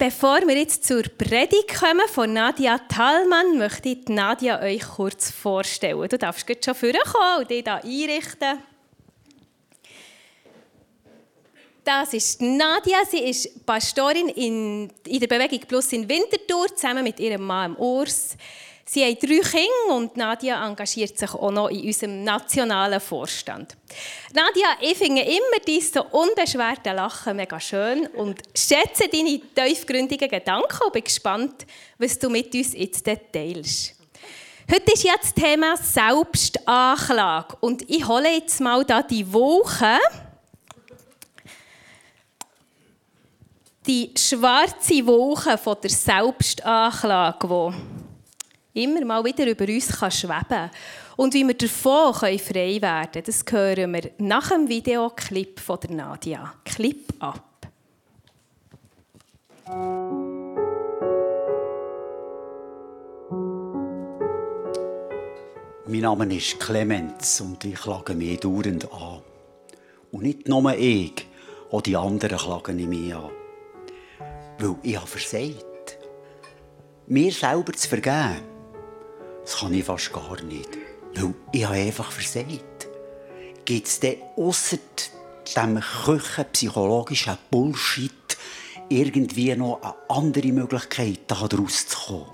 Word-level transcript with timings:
Bevor 0.00 0.40
wir 0.48 0.56
jetzt 0.56 0.86
zur 0.86 1.02
Predigt 1.02 1.78
kommen 1.78 2.08
von 2.08 2.32
Nadia 2.32 2.78
Thalmann, 2.78 3.58
möchte 3.58 3.90
ich 3.90 4.08
Nadia 4.08 4.58
euch 4.62 4.80
kurz 4.80 5.30
vorstellen. 5.30 6.08
Du 6.08 6.16
darfst 6.16 6.48
jetzt 6.48 6.64
schon 6.64 6.74
vorkommen 6.74 7.40
und 7.40 7.50
dich 7.50 7.62
hier 7.62 7.74
einrichten. 7.74 8.62
Das 11.84 12.14
ist 12.14 12.40
Nadia. 12.40 13.04
Sie 13.10 13.18
ist 13.18 13.66
Pastorin 13.66 14.30
in, 14.30 14.90
in 15.06 15.20
der 15.20 15.26
Bewegung 15.26 15.60
Plus 15.68 15.92
in 15.92 16.08
Winterthur, 16.08 16.74
zusammen 16.74 17.04
mit 17.04 17.20
ihrem 17.20 17.42
Mann 17.42 17.76
Urs. 17.76 18.38
Sie 18.92 19.04
haben 19.04 19.16
drei 19.20 19.38
Kinder 19.38 19.94
und 19.94 20.16
Nadia 20.16 20.66
engagiert 20.66 21.16
sich 21.16 21.32
auch 21.32 21.52
noch 21.52 21.68
in 21.68 21.86
unserem 21.86 22.24
nationalen 22.24 22.98
Vorstand. 22.98 23.76
Nadia, 24.34 24.66
ich 24.80 24.98
finde 24.98 25.22
immer 25.22 25.60
dein 25.64 25.80
so 25.80 26.90
Lachen 26.90 27.36
mega 27.36 27.60
schön 27.60 28.08
und 28.08 28.42
schätze 28.52 29.08
deine 29.08 29.40
tiefgründigen 29.54 30.28
Gedanken 30.28 30.82
und 30.84 30.92
bin 30.92 31.04
gespannt, 31.04 31.66
was 31.98 32.18
du 32.18 32.28
mit 32.30 32.52
uns 32.52 32.72
jetzt 32.72 33.04
teilst. 33.04 33.94
Heute 34.68 34.92
ist 34.92 35.04
jetzt 35.04 35.22
das 35.22 35.34
Thema 35.34 35.76
Selbstanklage 35.76 37.58
und 37.60 37.88
ich 37.88 38.04
hole 38.08 38.34
jetzt 38.34 38.60
mal 38.60 38.84
da 38.84 39.04
die 39.04 39.32
Woche. 39.32 40.00
Die 43.86 44.12
schwarze 44.18 45.06
Woche 45.06 45.56
von 45.56 45.76
der 45.80 45.90
Selbstanklage, 45.90 47.46
die 47.46 47.99
immer 48.74 49.04
mal 49.04 49.24
wieder 49.24 49.46
über 49.46 49.64
uns 49.64 49.88
kann 49.88 50.10
schweben 50.10 50.70
Und 51.16 51.34
wie 51.34 51.46
wir 51.46 51.54
davon 51.54 52.14
frei 52.14 52.38
werden 52.80 53.10
können, 53.10 53.24
das 53.24 53.44
hören 53.50 53.92
wir 53.92 54.10
nach 54.18 54.50
dem 54.50 54.68
Videoclip 54.68 55.60
von 55.60 55.78
der 55.80 55.90
Nadia. 55.90 56.54
Clip 56.64 57.04
ab. 57.18 57.46
Mein 65.86 66.00
Name 66.02 66.36
ist 66.36 66.60
Clemens 66.60 67.40
und 67.40 67.64
ich 67.64 67.74
klage 67.74 68.14
mich 68.14 68.38
dauernd 68.38 68.92
an. 68.92 69.22
Und 70.12 70.22
nicht 70.22 70.48
nur 70.48 70.72
ich, 70.76 71.26
auch 71.70 71.82
die 71.82 71.96
anderen 71.96 72.38
klagen 72.38 72.88
mich 72.88 73.14
an. 73.14 73.30
Weil 74.58 74.76
ich 74.82 74.96
habe 74.96 75.06
versagt. 75.06 75.98
Mir 77.08 77.32
selber 77.32 77.72
zu 77.72 77.88
vergeben 77.88 78.59
das 79.42 79.56
kann 79.58 79.74
ich 79.74 79.84
fast 79.84 80.12
gar 80.12 80.40
nicht. 80.42 80.68
Weil 81.14 81.34
ich 81.52 81.64
habe 81.64 81.76
einfach 81.76 82.12
versagt. 82.12 82.88
Gibt 83.64 83.86
es 83.86 84.00
denn 84.00 84.16
ausser 84.36 84.78
diesem 85.46 85.80
küchenpsychologischen 85.80 87.38
Bullshit 87.50 88.12
irgendwie 88.88 89.54
noch 89.56 89.80
eine 89.82 89.94
andere 90.08 90.52
Möglichkeit, 90.52 91.20
daraus 91.28 91.86
zu 91.86 92.26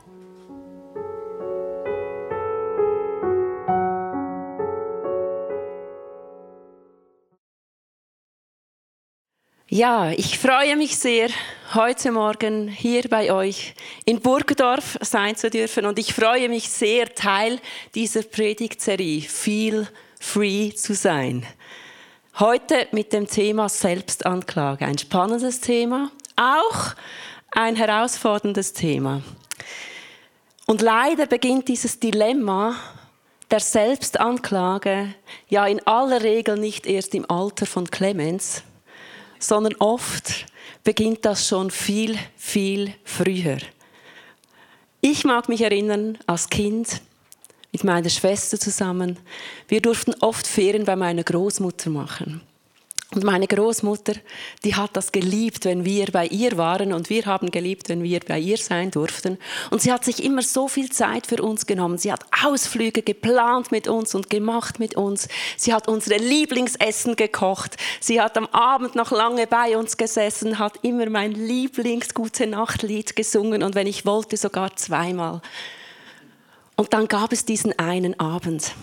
Ja, 9.77 10.11
ich 10.11 10.39
freue 10.39 10.75
mich 10.75 10.97
sehr, 10.97 11.29
heute 11.75 12.11
Morgen 12.11 12.67
hier 12.67 13.03
bei 13.11 13.31
euch 13.31 13.75
in 14.07 14.23
Burgdorf 14.23 14.97
sein 15.03 15.37
zu 15.37 15.51
dürfen 15.51 15.85
und 15.85 15.99
ich 15.99 16.15
freue 16.15 16.49
mich 16.49 16.71
sehr, 16.71 17.15
Teil 17.15 17.61
dieser 17.95 18.23
Predigtserie 18.23 19.21
Feel 19.21 19.87
Free 20.19 20.73
zu 20.73 20.95
sein. 20.95 21.45
Heute 22.39 22.89
mit 22.93 23.13
dem 23.13 23.27
Thema 23.27 23.69
Selbstanklage. 23.69 24.87
Ein 24.87 24.97
spannendes 24.97 25.61
Thema, 25.61 26.11
auch 26.37 26.95
ein 27.51 27.77
herausforderndes 27.77 28.73
Thema. 28.73 29.21
Und 30.65 30.81
leider 30.81 31.27
beginnt 31.27 31.69
dieses 31.69 32.01
Dilemma 32.01 32.77
der 33.51 33.61
Selbstanklage 33.61 35.15
ja 35.50 35.67
in 35.67 35.87
aller 35.87 36.23
Regel 36.23 36.56
nicht 36.56 36.87
erst 36.87 37.15
im 37.15 37.31
Alter 37.31 37.67
von 37.67 37.91
Clemens, 37.91 38.62
sondern 39.39 39.75
oft 39.77 40.47
beginnt 40.85 41.25
das 41.25 41.49
schon 41.49 41.71
viel, 41.71 42.19
viel 42.37 42.93
früher. 43.05 43.59
Ich 45.01 45.25
mag 45.25 45.49
mich 45.49 45.63
erinnern, 45.63 46.19
als 46.27 46.49
Kind 46.49 47.01
mit 47.73 47.85
meiner 47.85 48.09
Schwester 48.09 48.59
zusammen, 48.59 49.19
wir 49.69 49.83
durften 49.83 50.15
oft 50.21 50.47
Ferien 50.47 50.85
bei 50.85 50.97
meiner 50.97 51.23
Großmutter 51.23 51.91
machen. 51.91 52.41
Und 53.15 53.22
meine 53.22 53.47
Großmutter, 53.47 54.15
die 54.65 54.75
hat 54.75 54.97
das 54.97 55.12
geliebt, 55.12 55.65
wenn 55.65 55.84
wir 55.84 56.06
bei 56.06 56.27
ihr 56.27 56.56
waren 56.59 56.93
und 56.93 57.09
wir 57.09 57.25
haben 57.25 57.53
geliebt, 57.53 57.89
wenn 57.89 58.03
wir 58.03 58.19
bei 58.19 58.41
ihr 58.41 58.56
sein 58.56 58.91
durften. 58.91 59.39
Und 59.71 59.81
sie 59.81 59.93
hat 59.93 60.05
sich 60.05 60.25
immer 60.25 60.43
so 60.43 60.67
viel 60.67 60.91
Zeit 60.91 61.28
für 61.28 61.41
uns 61.41 61.67
genommen. 61.67 61.99
Sie 61.99 62.11
hat 62.11 62.27
Ausflüge 62.44 63.03
geplant 63.03 63.71
mit 63.71 63.87
uns 63.87 64.17
und 64.17 64.28
gemacht 64.28 64.81
mit 64.81 64.97
uns. 64.97 65.28
Sie 65.56 65.72
hat 65.72 65.87
unsere 65.87 66.21
Lieblingsessen 66.21 67.15
gekocht. 67.15 67.77
Sie 68.00 68.21
hat 68.21 68.37
am 68.37 68.47
Abend 68.47 68.97
noch 68.97 69.12
lange 69.12 69.47
bei 69.47 69.78
uns 69.78 69.97
gesessen, 69.97 70.59
hat 70.59 70.81
immer 70.83 71.09
mein 71.09 71.31
Lieblingsgute 71.31 72.49
Nachtlied 72.49 73.15
gesungen 73.15 73.62
und 73.62 73.77
wenn 73.77 73.87
ich 73.87 74.05
wollte 74.05 74.37
sogar 74.37 74.75
zweimal. 74.75 75.43
Und 76.75 76.93
dann 76.93 77.06
gab 77.06 77.33
es 77.33 77.44
diesen 77.44 77.78
einen 77.78 78.19
Abend. 78.19 78.75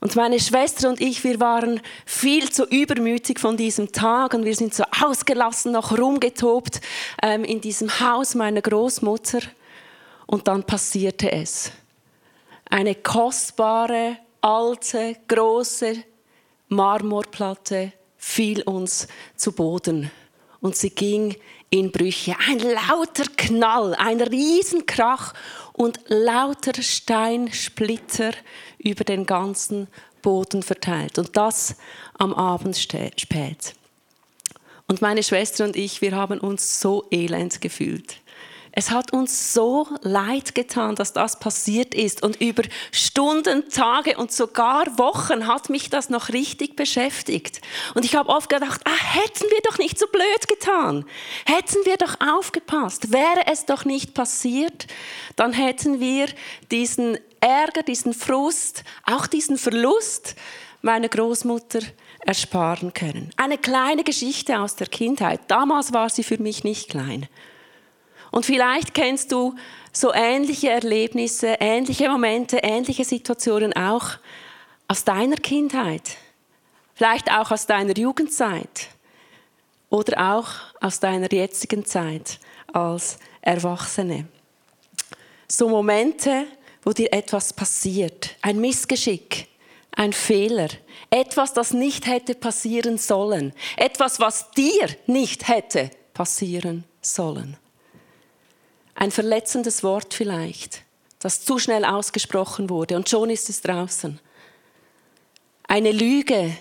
Und 0.00 0.16
meine 0.16 0.40
Schwester 0.40 0.88
und 0.88 1.00
ich, 1.00 1.22
wir 1.24 1.40
waren 1.40 1.80
viel 2.06 2.50
zu 2.50 2.64
übermütig 2.64 3.38
von 3.38 3.56
diesem 3.56 3.92
Tag 3.92 4.32
und 4.32 4.46
wir 4.46 4.54
sind 4.54 4.74
so 4.74 4.84
ausgelassen 5.02 5.72
noch 5.72 5.96
rumgetobt 5.96 6.80
ähm, 7.22 7.44
in 7.44 7.60
diesem 7.60 8.00
Haus 8.00 8.34
meiner 8.34 8.62
Großmutter. 8.62 9.40
Und 10.26 10.48
dann 10.48 10.64
passierte 10.64 11.30
es. 11.30 11.72
Eine 12.70 12.94
kostbare, 12.94 14.16
alte, 14.40 15.16
große 15.28 16.02
Marmorplatte 16.68 17.92
fiel 18.16 18.62
uns 18.62 19.06
zu 19.36 19.52
Boden 19.52 20.10
und 20.60 20.76
sie 20.76 20.90
ging 20.90 21.36
in 21.70 21.92
Brüche. 21.92 22.36
Ein 22.48 22.58
lauter 22.58 23.24
Knall, 23.36 23.94
ein 23.94 24.20
Riesenkrach 24.20 25.34
und 25.72 26.00
lauter 26.06 26.82
Steinsplitter 26.82 28.32
über 28.78 29.04
den 29.04 29.26
ganzen 29.26 29.88
Boden 30.22 30.62
verteilt. 30.62 31.18
Und 31.18 31.36
das 31.36 31.76
am 32.18 32.34
Abend 32.34 32.76
spät. 32.76 33.74
Und 34.86 35.00
meine 35.00 35.22
Schwester 35.22 35.64
und 35.64 35.76
ich, 35.76 36.02
wir 36.02 36.16
haben 36.16 36.40
uns 36.40 36.80
so 36.80 37.06
elend 37.10 37.60
gefühlt. 37.60 38.16
Es 38.72 38.90
hat 38.90 39.12
uns 39.12 39.52
so 39.52 39.86
leid 40.02 40.54
getan, 40.54 40.94
dass 40.94 41.12
das 41.12 41.38
passiert 41.40 41.94
ist. 41.94 42.22
Und 42.22 42.40
über 42.40 42.62
Stunden, 42.92 43.68
Tage 43.68 44.16
und 44.16 44.32
sogar 44.32 44.98
Wochen 44.98 45.46
hat 45.46 45.70
mich 45.70 45.90
das 45.90 46.08
noch 46.08 46.28
richtig 46.28 46.76
beschäftigt. 46.76 47.60
Und 47.94 48.04
ich 48.04 48.14
habe 48.14 48.28
oft 48.28 48.48
gedacht, 48.48 48.80
ah, 48.84 49.14
hätten 49.14 49.44
wir 49.50 49.60
doch 49.64 49.78
nicht 49.78 49.98
so 49.98 50.06
blöd 50.06 50.48
getan. 50.48 51.04
Hätten 51.46 51.78
wir 51.84 51.96
doch 51.96 52.20
aufgepasst. 52.20 53.12
Wäre 53.12 53.46
es 53.46 53.66
doch 53.66 53.84
nicht 53.84 54.14
passiert, 54.14 54.86
dann 55.36 55.52
hätten 55.52 55.98
wir 55.98 56.26
diesen 56.70 57.18
Ärger, 57.40 57.82
diesen 57.82 58.14
Frust, 58.14 58.84
auch 59.04 59.26
diesen 59.26 59.58
Verlust 59.58 60.36
meiner 60.82 61.08
Großmutter 61.08 61.80
ersparen 62.24 62.94
können. 62.94 63.30
Eine 63.36 63.58
kleine 63.58 64.04
Geschichte 64.04 64.60
aus 64.60 64.76
der 64.76 64.86
Kindheit. 64.86 65.40
Damals 65.48 65.92
war 65.92 66.08
sie 66.08 66.22
für 66.22 66.40
mich 66.40 66.64
nicht 66.64 66.90
klein. 66.90 67.28
Und 68.30 68.46
vielleicht 68.46 68.94
kennst 68.94 69.32
du 69.32 69.54
so 69.92 70.12
ähnliche 70.12 70.70
Erlebnisse, 70.70 71.56
ähnliche 71.58 72.08
Momente, 72.08 72.58
ähnliche 72.58 73.04
Situationen 73.04 73.72
auch 73.72 74.18
aus 74.88 75.04
deiner 75.04 75.36
Kindheit, 75.36 76.16
vielleicht 76.94 77.30
auch 77.30 77.50
aus 77.50 77.66
deiner 77.66 77.96
Jugendzeit. 77.96 78.88
Oder 79.88 80.36
auch 80.36 80.46
aus 80.80 81.00
deiner 81.00 81.32
jetzigen 81.32 81.84
Zeit 81.84 82.38
als 82.72 83.18
Erwachsene. 83.40 84.28
So 85.48 85.68
Momente, 85.68 86.46
wo 86.84 86.92
dir 86.92 87.12
etwas 87.12 87.52
passiert, 87.52 88.36
ein 88.40 88.60
Missgeschick, 88.60 89.48
ein 89.90 90.12
Fehler, 90.12 90.68
etwas, 91.10 91.52
das 91.52 91.72
nicht 91.72 92.06
hätte 92.06 92.36
passieren 92.36 92.98
sollen, 92.98 93.52
etwas, 93.76 94.20
was 94.20 94.52
dir 94.52 94.88
nicht 95.06 95.48
hätte 95.48 95.90
passieren 96.14 96.84
sollen. 97.02 97.56
Ein 99.00 99.10
verletzendes 99.10 99.82
Wort 99.82 100.12
vielleicht, 100.12 100.82
das 101.20 101.42
zu 101.42 101.58
schnell 101.58 101.86
ausgesprochen 101.86 102.68
wurde 102.68 102.96
und 102.96 103.08
schon 103.08 103.30
ist 103.30 103.48
es 103.48 103.62
draußen. 103.62 104.20
Eine 105.62 105.90
Lüge, 105.90 106.54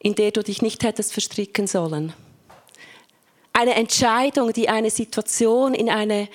in 0.00 0.16
der 0.16 0.32
du 0.32 0.42
dich 0.42 0.60
nicht 0.60 0.82
hättest 0.82 1.12
verstricken 1.12 1.68
sollen. 1.68 2.12
Eine 3.52 3.76
Entscheidung, 3.76 4.52
die 4.52 4.68
eine 4.68 4.90
Situation 4.90 5.72
in 5.72 5.88
eine 5.88 6.28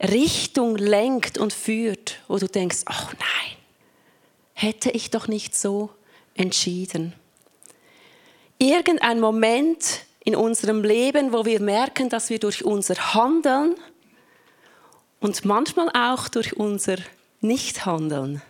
Richtung 0.00 0.76
lenkt 0.76 1.36
und 1.36 1.52
führt, 1.52 2.18
wo 2.28 2.38
du 2.38 2.46
denkst, 2.46 2.84
ach 2.86 3.12
nein, 3.12 3.58
hätte 4.54 4.90
ich 4.90 5.10
doch 5.10 5.28
nicht 5.28 5.54
so 5.54 5.90
entschieden. 6.34 7.12
Irgendein 8.56 9.20
Moment 9.20 10.06
in 10.24 10.36
unserem 10.36 10.82
Leben, 10.82 11.32
wo 11.32 11.44
wir 11.44 11.60
merken, 11.60 12.08
dass 12.08 12.30
wir 12.30 12.38
durch 12.38 12.64
unser 12.64 13.14
Handeln 13.14 13.74
und 15.20 15.44
manchmal 15.44 15.88
auch 15.90 16.28
durch 16.28 16.56
unser 16.56 16.96
Nichthandeln 17.40 18.42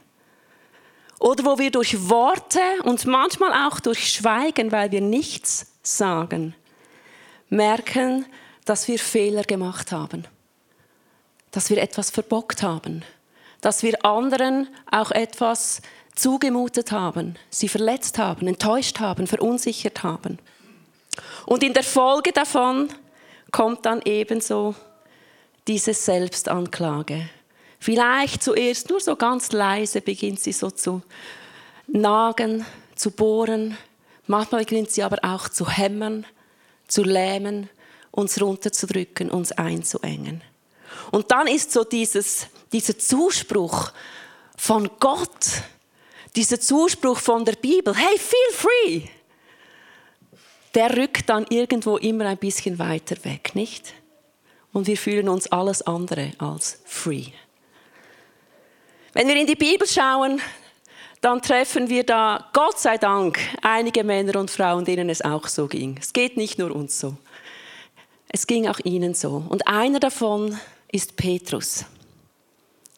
oder 1.18 1.44
wo 1.44 1.58
wir 1.58 1.70
durch 1.70 2.08
Worte 2.08 2.60
und 2.84 3.06
manchmal 3.06 3.52
auch 3.66 3.80
durch 3.80 4.12
Schweigen, 4.12 4.72
weil 4.72 4.90
wir 4.90 5.00
nichts 5.00 5.72
sagen, 5.82 6.54
merken, 7.48 8.26
dass 8.64 8.88
wir 8.88 8.98
Fehler 8.98 9.44
gemacht 9.44 9.92
haben, 9.92 10.24
dass 11.52 11.70
wir 11.70 11.78
etwas 11.78 12.10
verbockt 12.10 12.62
haben, 12.62 13.04
dass 13.60 13.82
wir 13.82 14.04
anderen 14.04 14.68
auch 14.90 15.10
etwas 15.10 15.80
zugemutet 16.14 16.92
haben, 16.92 17.36
sie 17.50 17.68
verletzt 17.68 18.18
haben, 18.18 18.46
enttäuscht 18.46 19.00
haben, 19.00 19.26
verunsichert 19.26 20.02
haben. 20.02 20.38
Und 21.46 21.62
in 21.62 21.72
der 21.72 21.84
Folge 21.84 22.32
davon 22.32 22.88
kommt 23.50 23.86
dann 23.86 24.00
ebenso 24.04 24.74
diese 25.66 25.94
Selbstanklage. 25.94 27.28
Vielleicht 27.78 28.42
zuerst 28.42 28.90
nur 28.90 29.00
so 29.00 29.16
ganz 29.16 29.52
leise 29.52 30.00
beginnt 30.00 30.40
sie 30.40 30.52
so 30.52 30.70
zu 30.70 31.02
nagen, 31.88 32.64
zu 32.94 33.10
bohren. 33.10 33.76
Manchmal 34.26 34.64
beginnt 34.64 34.90
sie 34.90 35.02
aber 35.02 35.18
auch 35.22 35.48
zu 35.48 35.68
hämmern, 35.68 36.24
zu 36.86 37.02
lähmen, 37.02 37.68
uns 38.12 38.40
runterzudrücken, 38.40 39.30
uns 39.30 39.52
einzuengen. 39.52 40.42
Und 41.10 41.30
dann 41.30 41.46
ist 41.46 41.72
so 41.72 41.84
dieses, 41.84 42.46
dieser 42.72 42.98
Zuspruch 42.98 43.92
von 44.56 44.88
Gott, 45.00 45.62
dieser 46.36 46.60
Zuspruch 46.60 47.18
von 47.18 47.44
der 47.44 47.54
Bibel, 47.54 47.94
hey, 47.94 48.18
feel 48.18 48.52
free, 48.52 49.08
der 50.74 50.96
rückt 50.96 51.28
dann 51.28 51.46
irgendwo 51.48 51.96
immer 51.96 52.26
ein 52.26 52.38
bisschen 52.38 52.78
weiter 52.78 53.16
weg, 53.24 53.54
nicht? 53.54 53.92
Und 54.72 54.86
wir 54.86 54.96
fühlen 54.96 55.28
uns 55.28 55.46
alles 55.48 55.82
andere 55.82 56.32
als 56.38 56.80
free. 56.84 57.26
Wenn 59.12 59.28
wir 59.28 59.36
in 59.36 59.46
die 59.46 59.54
Bibel 59.54 59.86
schauen, 59.86 60.40
dann 61.20 61.42
treffen 61.42 61.88
wir 61.88 62.04
da, 62.04 62.48
Gott 62.52 62.78
sei 62.78 62.96
Dank, 62.96 63.38
einige 63.60 64.02
Männer 64.02 64.40
und 64.40 64.50
Frauen, 64.50 64.84
denen 64.84 65.10
es 65.10 65.22
auch 65.22 65.46
so 65.46 65.68
ging. 65.68 65.96
Es 66.00 66.12
geht 66.12 66.36
nicht 66.36 66.58
nur 66.58 66.74
uns 66.74 66.98
so. 66.98 67.16
Es 68.28 68.46
ging 68.46 68.66
auch 68.66 68.80
ihnen 68.82 69.14
so. 69.14 69.44
Und 69.48 69.66
einer 69.66 70.00
davon 70.00 70.58
ist 70.90 71.16
Petrus. 71.16 71.84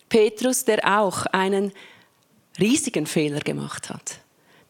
Petrus, 0.09 0.65
der 0.65 1.01
auch 1.01 1.27
einen 1.27 1.73
riesigen 2.61 3.07
Fehler 3.07 3.41
gemacht 3.41 3.91
hat. 3.91 4.21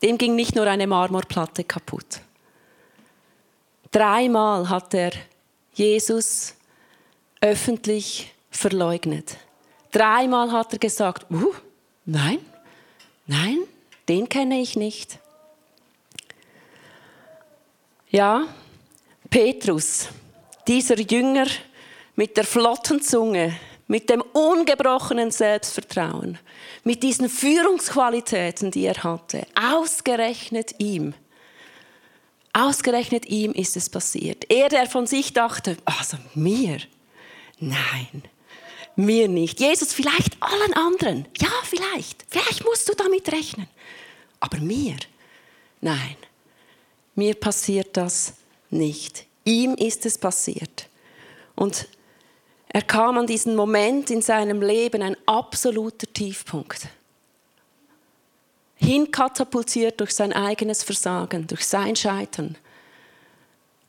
Dem 0.03 0.17
ging 0.17 0.35
nicht 0.35 0.56
nur 0.56 0.67
eine 0.67 0.87
Marmorplatte 0.87 1.65
kaputt. 1.65 2.21
Dreimal 3.94 4.69
hat 4.69 4.93
er 4.93 5.12
Jesus 5.73 6.55
öffentlich 7.41 8.35
verleugnet. 8.50 9.37
Dreimal 9.93 10.50
hat 10.50 10.73
er 10.73 10.81
gesagt, 10.81 11.31
uh, 11.31 11.55
nein, 12.05 12.41
nein, 13.29 13.58
den 14.08 14.29
kenne 14.29 14.61
ich 14.61 14.75
nicht. 14.75 15.20
Ja, 18.11 18.49
Petrus, 19.31 20.08
dieser 20.67 20.99
Jünger 20.99 21.46
mit 22.17 22.37
der 22.37 22.44
flotten 22.44 23.00
Zunge, 23.00 23.55
mit 23.87 24.11
dem 24.11 24.23
ungebrochenen 24.23 25.31
Selbstvertrauen, 25.31 26.37
mit 26.82 27.05
diesen 27.05 27.29
Führungsqualitäten, 27.29 28.73
die 28.73 28.87
er 28.87 29.05
hatte, 29.05 29.46
ausgerechnet 29.55 30.75
ihm, 30.79 31.14
ausgerechnet 32.55 33.27
ihm 33.27 33.53
ist 33.53 33.77
es 33.77 33.91
passiert. 33.91 34.51
Er, 34.51 34.69
der 34.71 34.87
von 34.87 35.06
sich 35.06 35.33
dachte, 35.33 35.77
also 35.85 36.17
mir, 36.35 36.79
nein, 37.59 38.23
mir 38.97 39.29
nicht. 39.29 39.61
Jesus, 39.61 39.93
vielleicht 39.93 40.37
allen 40.41 40.73
anderen, 40.75 41.27
ja, 41.39 41.51
vielleicht, 41.65 42.25
vielleicht 42.29 42.65
musst 42.65 42.89
du 42.89 42.95
damit 42.95 43.31
rechnen, 43.31 43.69
aber 44.41 44.59
mir, 44.59 44.97
nein, 45.81 46.17
mir 47.15 47.35
passiert 47.35 47.97
das 47.97 48.35
nicht. 48.71 49.27
Ihm 49.45 49.75
ist 49.75 50.06
es 50.06 50.17
passiert. 50.17 50.89
Und 51.55 51.87
er 52.69 52.83
kam 52.83 53.19
an 53.19 53.27
diesen 53.27 53.55
Moment 53.55 54.11
in 54.11 54.23
seinem 54.23 54.62
Leben, 54.62 55.03
ein 55.03 55.17
absoluter 55.27 56.12
Tiefpunkt. 56.12 56.89
Hinkatapultiert 58.85 60.01
durch 60.01 60.13
sein 60.13 60.33
eigenes 60.33 60.83
Versagen, 60.83 61.47
durch 61.47 61.65
sein 61.65 61.97
Scheitern. 61.97 62.57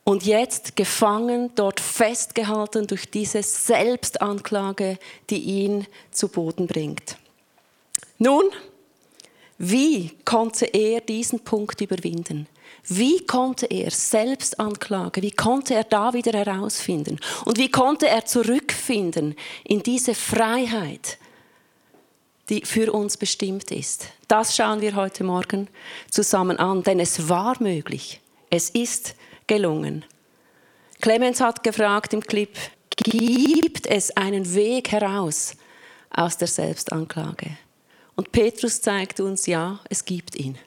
Und 0.03 0.23
jetzt 0.23 0.75
gefangen, 0.75 1.51
dort 1.55 1.79
festgehalten 1.79 2.85
durch 2.85 3.09
diese 3.09 3.41
Selbstanklage, 3.41 4.99
die 5.29 5.39
ihn 5.39 5.87
zu 6.11 6.27
Boden 6.27 6.67
bringt. 6.67 7.17
Nun, 8.19 8.43
wie 9.57 10.11
konnte 10.23 10.65
er 10.65 11.01
diesen 11.01 11.39
Punkt 11.39 11.81
überwinden? 11.81 12.47
Wie 12.87 13.25
konnte 13.25 13.65
er 13.65 13.89
Selbstanklage, 13.89 15.21
wie 15.21 15.31
konnte 15.31 15.73
er 15.73 15.85
da 15.85 16.13
wieder 16.13 16.33
herausfinden? 16.33 17.19
Und 17.45 17.57
wie 17.57 17.71
konnte 17.71 18.07
er 18.07 18.25
zurückfinden 18.25 19.35
in 19.63 19.81
diese 19.81 20.13
Freiheit, 20.13 21.17
die 22.49 22.61
für 22.63 22.91
uns 22.91 23.17
bestimmt 23.17 23.71
ist? 23.71 24.09
Das 24.27 24.55
schauen 24.55 24.81
wir 24.81 24.95
heute 24.95 25.23
Morgen 25.23 25.67
zusammen 26.09 26.57
an, 26.57 26.81
denn 26.81 26.99
es 26.99 27.29
war 27.29 27.61
möglich. 27.61 28.21
Es 28.49 28.71
ist 28.71 29.15
gelungen. 29.45 30.03
Clemens 30.99 31.41
hat 31.41 31.63
gefragt 31.63 32.13
im 32.13 32.21
Clip, 32.21 32.57
gibt 32.97 33.85
es 33.85 34.15
einen 34.17 34.55
Weg 34.55 34.91
heraus 34.91 35.55
aus 36.09 36.37
der 36.37 36.47
Selbstanklage? 36.47 37.57
Und 38.15 38.31
Petrus 38.31 38.81
zeigt 38.81 39.19
uns, 39.19 39.45
ja, 39.45 39.79
es 39.89 40.03
gibt 40.03 40.35
ihn. 40.35 40.57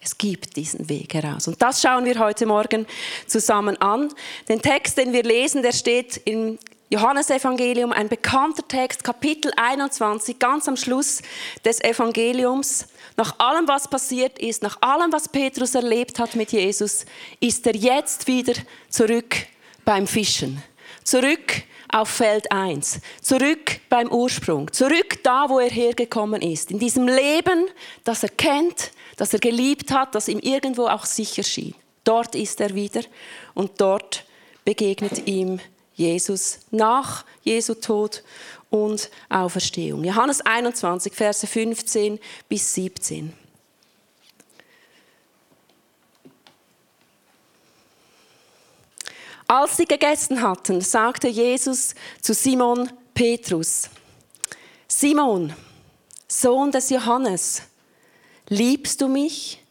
Es 0.00 0.16
gibt 0.16 0.56
diesen 0.56 0.88
Weg 0.88 1.12
heraus. 1.12 1.46
Und 1.48 1.60
das 1.60 1.82
schauen 1.82 2.06
wir 2.06 2.18
heute 2.18 2.46
Morgen 2.46 2.86
zusammen 3.26 3.76
an. 3.82 4.08
Den 4.48 4.62
Text, 4.62 4.96
den 4.96 5.12
wir 5.12 5.22
lesen, 5.22 5.62
der 5.62 5.72
steht 5.72 6.16
im 6.24 6.58
Johannesevangelium, 6.88 7.92
ein 7.92 8.08
bekannter 8.08 8.66
Text, 8.66 9.04
Kapitel 9.04 9.52
21, 9.56 10.38
ganz 10.38 10.66
am 10.66 10.76
Schluss 10.76 11.22
des 11.64 11.80
Evangeliums. 11.82 12.86
Nach 13.16 13.38
allem, 13.38 13.68
was 13.68 13.88
passiert 13.88 14.38
ist, 14.38 14.62
nach 14.62 14.80
allem, 14.80 15.12
was 15.12 15.28
Petrus 15.28 15.74
erlebt 15.74 16.18
hat 16.18 16.34
mit 16.34 16.52
Jesus, 16.52 17.04
ist 17.40 17.66
er 17.66 17.76
jetzt 17.76 18.26
wieder 18.26 18.54
zurück 18.88 19.36
beim 19.84 20.06
Fischen. 20.06 20.62
Zurück 21.04 21.62
auf 21.88 22.08
Feld 22.08 22.50
1. 22.50 23.00
Zurück 23.20 23.80
beim 23.88 24.10
Ursprung. 24.10 24.72
Zurück 24.72 25.22
da, 25.22 25.48
wo 25.48 25.58
er 25.58 25.70
hergekommen 25.70 26.40
ist. 26.40 26.70
In 26.70 26.78
diesem 26.78 27.06
Leben, 27.06 27.66
das 28.04 28.22
er 28.22 28.30
kennt, 28.30 28.92
das 29.16 29.32
er 29.34 29.40
geliebt 29.40 29.92
hat, 29.92 30.14
das 30.14 30.28
ihm 30.28 30.38
irgendwo 30.38 30.86
auch 30.86 31.04
sicher 31.04 31.42
schien. 31.42 31.74
Dort 32.04 32.34
ist 32.34 32.60
er 32.60 32.74
wieder 32.74 33.02
und 33.54 33.80
dort 33.80 34.24
begegnet 34.64 35.26
ihm 35.26 35.60
Jesus 35.94 36.60
nach 36.70 37.24
Jesu 37.42 37.74
Tod 37.74 38.22
und 38.72 39.08
Auferstehung. 39.28 40.02
Johannes 40.02 40.40
21, 40.40 41.12
Verse 41.12 41.46
15 41.46 42.18
bis 42.48 42.74
17. 42.74 43.32
Als 49.46 49.76
sie 49.76 49.84
gegessen 49.84 50.42
hatten, 50.42 50.80
sagte 50.80 51.28
Jesus 51.28 51.94
zu 52.20 52.34
Simon 52.34 52.90
Petrus, 53.14 53.90
Simon, 54.88 55.54
Sohn 56.26 56.72
des 56.72 56.88
Johannes, 56.90 57.62
Liebst 58.48 59.00
du 59.00 59.08
mich 59.08 59.62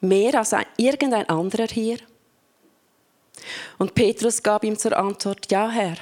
mehr 0.00 0.34
als 0.36 0.54
irgendein 0.78 1.28
anderer 1.28 1.66
hier? 1.66 1.98
Und 3.76 3.94
Petrus 3.94 4.42
gab 4.42 4.64
ihm 4.64 4.78
zur 4.78 4.96
Antwort, 4.96 5.50
ja 5.50 5.68
Herr, 5.68 5.96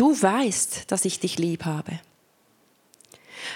du 0.00 0.10
weißt, 0.10 0.90
dass 0.90 1.04
ich 1.04 1.20
dich 1.20 1.38
lieb 1.38 1.66
habe. 1.66 2.00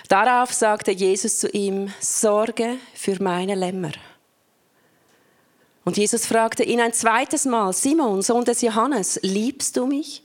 Darauf 0.08 0.52
sagte 0.52 0.90
Jesus 0.90 1.38
zu 1.38 1.48
ihm, 1.48 1.90
Sorge 2.00 2.76
für 2.94 3.22
meine 3.22 3.54
Lämmer. 3.54 3.92
Und 5.84 5.96
Jesus 5.96 6.26
fragte 6.26 6.62
ihn 6.62 6.80
ein 6.80 6.92
zweites 6.92 7.46
Mal, 7.46 7.72
Simon, 7.72 8.20
Sohn 8.20 8.44
des 8.44 8.60
Johannes, 8.60 9.18
liebst 9.22 9.76
du 9.76 9.86
mich? 9.86 10.22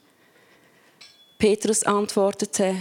Petrus 1.37 1.83
antwortete, 1.83 2.75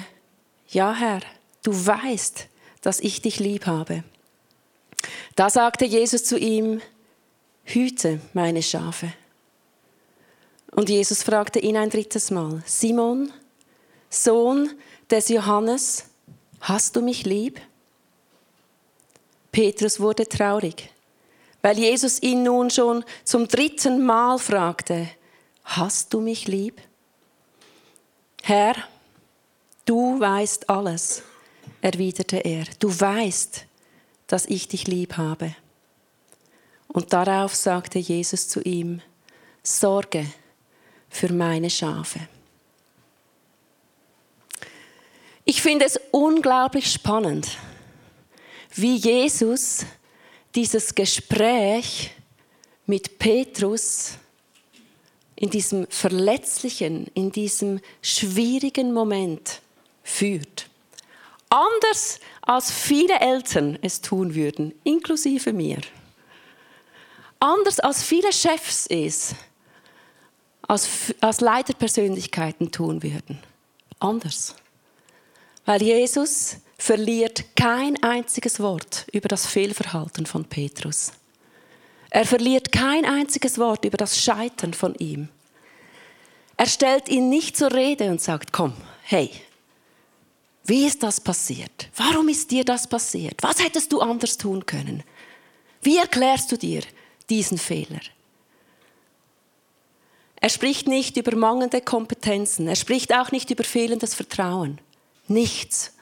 ja 0.68 0.92
Herr, 0.92 1.20
du 1.62 1.72
weißt, 1.72 2.48
dass 2.82 2.98
ich 3.00 3.22
dich 3.22 3.38
lieb 3.38 3.66
habe. 3.66 4.02
Da 5.36 5.48
sagte 5.48 5.84
Jesus 5.84 6.24
zu 6.24 6.38
ihm, 6.38 6.80
hüte 7.64 8.20
meine 8.32 8.62
Schafe. 8.62 9.12
Und 10.72 10.88
Jesus 10.88 11.22
fragte 11.22 11.58
ihn 11.58 11.76
ein 11.76 11.90
drittes 11.90 12.30
Mal, 12.30 12.62
Simon, 12.66 13.32
Sohn 14.10 14.70
des 15.10 15.28
Johannes, 15.28 16.04
hast 16.60 16.96
du 16.96 17.00
mich 17.00 17.24
lieb? 17.24 17.60
Petrus 19.50 19.98
wurde 19.98 20.28
traurig, 20.28 20.90
weil 21.62 21.78
Jesus 21.78 22.22
ihn 22.22 22.42
nun 22.42 22.70
schon 22.70 23.04
zum 23.24 23.48
dritten 23.48 24.04
Mal 24.04 24.38
fragte, 24.38 25.08
hast 25.64 26.12
du 26.12 26.20
mich 26.20 26.46
lieb? 26.46 26.80
Herr, 28.42 28.74
du 29.84 30.20
weißt 30.20 30.70
alles, 30.70 31.22
erwiderte 31.80 32.38
er. 32.38 32.64
Du 32.78 32.88
weißt, 32.88 33.66
dass 34.26 34.46
ich 34.46 34.68
dich 34.68 34.86
lieb 34.86 35.16
habe. 35.16 35.54
Und 36.88 37.12
darauf 37.12 37.54
sagte 37.54 37.98
Jesus 37.98 38.48
zu 38.48 38.60
ihm, 38.62 39.00
Sorge 39.62 40.26
für 41.10 41.32
meine 41.32 41.70
Schafe. 41.70 42.20
Ich 45.44 45.62
finde 45.62 45.86
es 45.86 45.98
unglaublich 46.10 46.92
spannend, 46.92 47.56
wie 48.74 48.96
Jesus 48.96 49.86
dieses 50.54 50.94
Gespräch 50.94 52.10
mit 52.86 53.18
Petrus 53.18 54.12
in 55.36 55.50
diesem 55.50 55.86
verletzlichen, 55.88 57.06
in 57.14 57.32
diesem 57.32 57.80
schwierigen 58.02 58.92
Moment 58.92 59.60
führt. 60.02 60.68
Anders 61.48 62.20
als 62.42 62.70
viele 62.70 63.18
Eltern 63.20 63.78
es 63.82 64.00
tun 64.00 64.34
würden, 64.34 64.74
inklusive 64.84 65.52
mir. 65.52 65.78
Anders 67.40 67.78
als 67.78 68.02
viele 68.02 68.32
Chefs 68.32 68.86
es 68.88 69.34
als, 70.68 71.14
als 71.20 71.40
Leiterpersönlichkeiten 71.40 72.70
tun 72.70 73.02
würden. 73.02 73.40
Anders. 73.98 74.54
Weil 75.64 75.82
Jesus 75.82 76.58
verliert 76.78 77.56
kein 77.56 78.00
einziges 78.02 78.60
Wort 78.60 79.06
über 79.12 79.28
das 79.28 79.46
Fehlverhalten 79.46 80.26
von 80.26 80.44
Petrus. 80.44 81.12
Er 82.10 82.24
verliert 82.24 82.70
kein 82.70 83.04
einziges 83.04 83.58
Wort 83.58 83.84
über 83.84 83.96
das 83.96 84.22
Scheitern 84.22 84.72
von 84.72 84.94
ihm. 84.94 85.28
Er 86.56 86.66
stellt 86.66 87.08
ihn 87.08 87.28
nicht 87.28 87.56
zur 87.56 87.72
Rede 87.72 88.10
und 88.10 88.20
sagt, 88.20 88.52
komm, 88.52 88.72
hey, 89.02 89.30
wie 90.64 90.86
ist 90.86 91.02
das 91.02 91.20
passiert? 91.20 91.88
Warum 91.96 92.28
ist 92.28 92.50
dir 92.50 92.64
das 92.64 92.86
passiert? 92.86 93.42
Was 93.42 93.62
hättest 93.62 93.92
du 93.92 94.00
anders 94.00 94.36
tun 94.36 94.64
können? 94.66 95.02
Wie 95.82 95.96
erklärst 95.96 96.52
du 96.52 96.56
dir 96.56 96.82
diesen 97.30 97.58
Fehler? 97.58 98.00
Er 100.40 100.50
spricht 100.50 100.86
nicht 100.86 101.16
über 101.16 101.34
mangelnde 101.36 101.80
Kompetenzen. 101.80 102.68
Er 102.68 102.76
spricht 102.76 103.12
auch 103.12 103.32
nicht 103.32 103.50
über 103.50 103.64
fehlendes 103.64 104.14
Vertrauen. 104.14 104.80
Nichts 105.26 105.92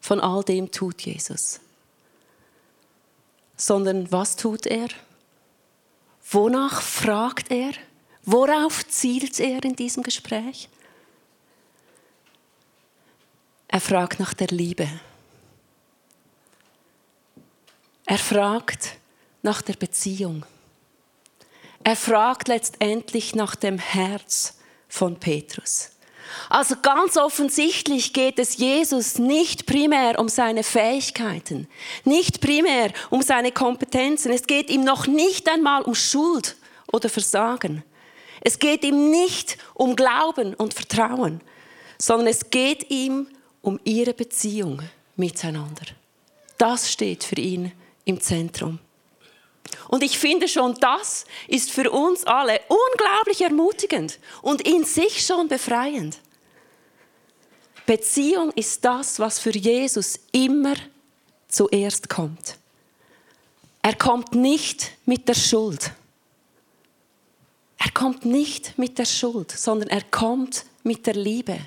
von 0.00 0.20
all 0.20 0.42
dem 0.42 0.70
tut 0.70 1.02
Jesus. 1.02 1.60
Sondern 3.56 4.10
was 4.10 4.36
tut 4.36 4.66
er? 4.66 4.88
Wonach 6.30 6.82
fragt 6.82 7.50
er? 7.50 7.72
Worauf 8.24 8.86
zielt 8.88 9.38
er 9.38 9.62
in 9.64 9.76
diesem 9.76 10.02
Gespräch? 10.02 10.68
Er 13.68 13.80
fragt 13.80 14.18
nach 14.18 14.34
der 14.34 14.48
Liebe. 14.48 14.88
Er 18.04 18.18
fragt 18.18 18.96
nach 19.42 19.62
der 19.62 19.74
Beziehung. 19.74 20.44
Er 21.86 21.94
fragt 21.94 22.48
letztendlich 22.48 23.36
nach 23.36 23.54
dem 23.54 23.78
Herz 23.78 24.58
von 24.88 25.20
Petrus. 25.20 25.90
Also 26.50 26.74
ganz 26.82 27.16
offensichtlich 27.16 28.12
geht 28.12 28.40
es 28.40 28.56
Jesus 28.56 29.20
nicht 29.20 29.66
primär 29.66 30.18
um 30.18 30.28
seine 30.28 30.64
Fähigkeiten, 30.64 31.68
nicht 32.02 32.40
primär 32.40 32.90
um 33.10 33.22
seine 33.22 33.52
Kompetenzen. 33.52 34.32
Es 34.32 34.48
geht 34.48 34.68
ihm 34.68 34.82
noch 34.82 35.06
nicht 35.06 35.48
einmal 35.48 35.82
um 35.82 35.94
Schuld 35.94 36.56
oder 36.92 37.08
Versagen. 37.08 37.84
Es 38.40 38.58
geht 38.58 38.84
ihm 38.84 39.12
nicht 39.12 39.56
um 39.72 39.94
Glauben 39.94 40.54
und 40.54 40.74
Vertrauen, 40.74 41.40
sondern 41.98 42.26
es 42.26 42.50
geht 42.50 42.90
ihm 42.90 43.28
um 43.62 43.78
ihre 43.84 44.12
Beziehung 44.12 44.82
miteinander. 45.14 45.86
Das 46.58 46.90
steht 46.90 47.22
für 47.22 47.36
ihn 47.36 47.70
im 48.04 48.20
Zentrum. 48.20 48.80
Und 49.88 50.02
ich 50.02 50.18
finde 50.18 50.48
schon, 50.48 50.74
das 50.80 51.24
ist 51.48 51.70
für 51.70 51.90
uns 51.90 52.24
alle 52.24 52.60
unglaublich 52.68 53.40
ermutigend 53.42 54.18
und 54.42 54.62
in 54.62 54.84
sich 54.84 55.24
schon 55.24 55.48
befreiend. 55.48 56.18
Beziehung 57.86 58.50
ist 58.52 58.84
das, 58.84 59.20
was 59.20 59.38
für 59.38 59.56
Jesus 59.56 60.18
immer 60.32 60.74
zuerst 61.48 62.08
kommt. 62.08 62.56
Er 63.82 63.94
kommt 63.94 64.34
nicht 64.34 64.92
mit 65.04 65.28
der 65.28 65.34
Schuld. 65.34 65.92
Er 67.78 67.92
kommt 67.92 68.24
nicht 68.24 68.76
mit 68.76 68.98
der 68.98 69.04
Schuld, 69.04 69.52
sondern 69.52 69.88
er 69.88 70.02
kommt 70.02 70.64
mit 70.82 71.06
der 71.06 71.14
Liebe. 71.14 71.58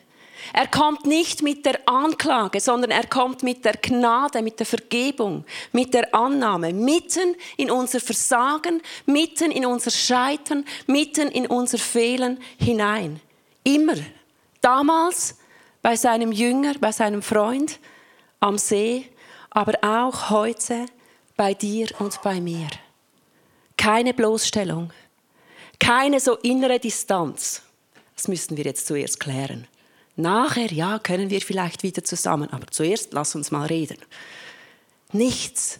Er 0.53 0.67
kommt 0.67 1.05
nicht 1.05 1.41
mit 1.41 1.65
der 1.65 1.87
Anklage, 1.87 2.59
sondern 2.59 2.91
er 2.91 3.05
kommt 3.07 3.43
mit 3.43 3.65
der 3.65 3.73
Gnade, 3.73 4.41
mit 4.41 4.59
der 4.59 4.65
Vergebung, 4.65 5.45
mit 5.71 5.93
der 5.93 6.13
Annahme, 6.13 6.73
mitten 6.73 7.35
in 7.57 7.69
unser 7.71 7.99
Versagen, 7.99 8.81
mitten 9.05 9.51
in 9.51 9.65
unser 9.65 9.91
Scheitern, 9.91 10.65
mitten 10.87 11.29
in 11.29 11.47
unser 11.47 11.77
Fehlen 11.77 12.39
hinein. 12.57 13.19
Immer. 13.63 13.95
Damals 14.61 15.37
bei 15.81 15.95
seinem 15.95 16.31
Jünger, 16.31 16.75
bei 16.79 16.91
seinem 16.91 17.21
Freund 17.21 17.79
am 18.39 18.57
See, 18.57 19.09
aber 19.49 19.73
auch 19.81 20.29
heute 20.29 20.85
bei 21.35 21.53
dir 21.53 21.87
und 21.99 22.21
bei 22.21 22.41
mir. 22.41 22.67
Keine 23.77 24.13
Bloßstellung, 24.13 24.91
keine 25.79 26.19
so 26.19 26.35
innere 26.37 26.79
Distanz. 26.79 27.61
Das 28.15 28.27
müssen 28.27 28.57
wir 28.57 28.65
jetzt 28.65 28.87
zuerst 28.87 29.19
klären. 29.19 29.67
Nachher, 30.19 30.69
ja, 30.73 30.99
können 30.99 31.29
wir 31.29 31.39
vielleicht 31.39 31.81
wieder 31.81 32.03
zusammen, 32.03 32.49
aber 32.51 32.67
zuerst 32.67 33.13
lass 33.13 33.35
uns 33.35 33.51
mal 33.51 33.67
reden. 33.67 33.97
Nichts, 35.13 35.79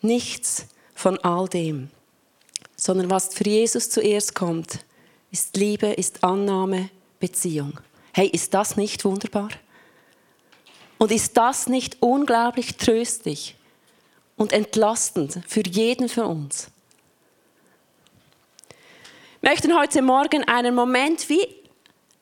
nichts 0.00 0.68
von 0.94 1.18
all 1.18 1.48
dem, 1.48 1.90
sondern 2.76 3.10
was 3.10 3.34
für 3.34 3.42
Jesus 3.42 3.90
zuerst 3.90 4.36
kommt, 4.36 4.84
ist 5.32 5.56
Liebe, 5.56 5.88
ist 5.88 6.22
Annahme, 6.22 6.90
Beziehung. 7.18 7.80
Hey, 8.12 8.28
ist 8.28 8.54
das 8.54 8.76
nicht 8.76 9.04
wunderbar? 9.04 9.48
Und 10.98 11.10
ist 11.10 11.36
das 11.36 11.66
nicht 11.66 11.96
unglaublich 11.98 12.76
tröstlich 12.76 13.56
und 14.36 14.52
entlastend 14.52 15.40
für 15.48 15.62
jeden 15.66 16.08
von 16.08 16.24
uns? 16.26 16.68
Wir 19.40 19.50
möchten 19.50 19.76
heute 19.76 20.02
Morgen 20.02 20.44
einen 20.44 20.76
Moment 20.76 21.28
wie 21.28 21.63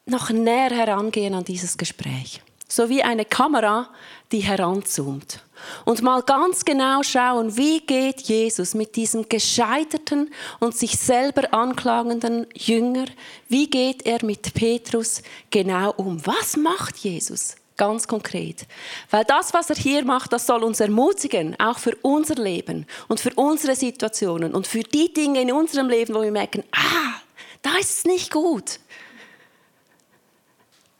noch 0.07 0.31
näher 0.31 0.71
herangehen 0.71 1.35
an 1.35 1.45
dieses 1.45 1.77
Gespräch. 1.77 2.43
So 2.69 2.89
wie 2.89 3.03
eine 3.03 3.25
Kamera, 3.25 3.91
die 4.33 4.41
heranzoomt. 4.41 5.45
Und 5.85 6.03
mal 6.03 6.23
ganz 6.23 6.65
genau 6.65 7.03
schauen, 7.03 7.57
wie 7.57 7.81
geht 7.81 8.23
Jesus 8.23 8.75
mit 8.75 8.97
diesem 8.97 9.29
gescheiterten 9.29 10.31
und 10.59 10.75
sich 10.75 10.99
selber 10.99 11.53
anklagenden 11.53 12.47
Jünger, 12.55 13.05
wie 13.49 13.69
geht 13.69 14.07
er 14.07 14.25
mit 14.25 14.55
Petrus 14.55 15.23
genau 15.51 15.93
um? 15.93 16.27
Was 16.27 16.57
macht 16.57 16.97
Jesus? 16.99 17.57
Ganz 17.77 18.09
konkret. 18.09 18.67
Weil 19.11 19.25
das, 19.25 19.55
was 19.55 19.71
er 19.71 19.77
hier 19.77 20.05
macht, 20.05 20.33
das 20.33 20.47
soll 20.47 20.65
uns 20.65 20.81
ermutigen, 20.81 21.55
auch 21.61 21.79
für 21.79 21.97
unser 22.03 22.37
Leben 22.37 22.87
und 23.09 23.21
für 23.21 23.33
unsere 23.35 23.77
Situationen 23.77 24.55
und 24.55 24.67
für 24.67 24.83
die 24.83 25.13
Dinge 25.13 25.43
in 25.43 25.53
unserem 25.53 25.89
Leben, 25.89 26.15
wo 26.15 26.23
wir 26.23 26.33
merken, 26.33 26.65
ah, 26.73 27.21
da 27.61 27.77
ist 27.79 27.99
es 27.99 28.05
nicht 28.05 28.33
gut 28.33 28.79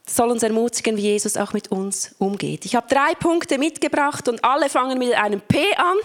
soll 0.07 0.31
uns 0.31 0.43
ermutigen, 0.43 0.97
wie 0.97 1.03
Jesus 1.03 1.37
auch 1.37 1.53
mit 1.53 1.71
uns 1.71 2.15
umgeht. 2.19 2.65
Ich 2.65 2.75
habe 2.75 2.89
drei 2.89 3.15
Punkte 3.15 3.59
mitgebracht 3.59 4.29
und 4.29 4.45
alle 4.45 4.69
fangen 4.69 4.99
mit 4.99 5.15
einem 5.15 5.41
P 5.41 5.59
an, 5.77 5.97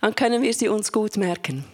dann 0.00 0.14
können 0.14 0.42
wir 0.42 0.52
sie 0.52 0.68
uns 0.68 0.92
gut 0.92 1.16
merken. 1.16 1.64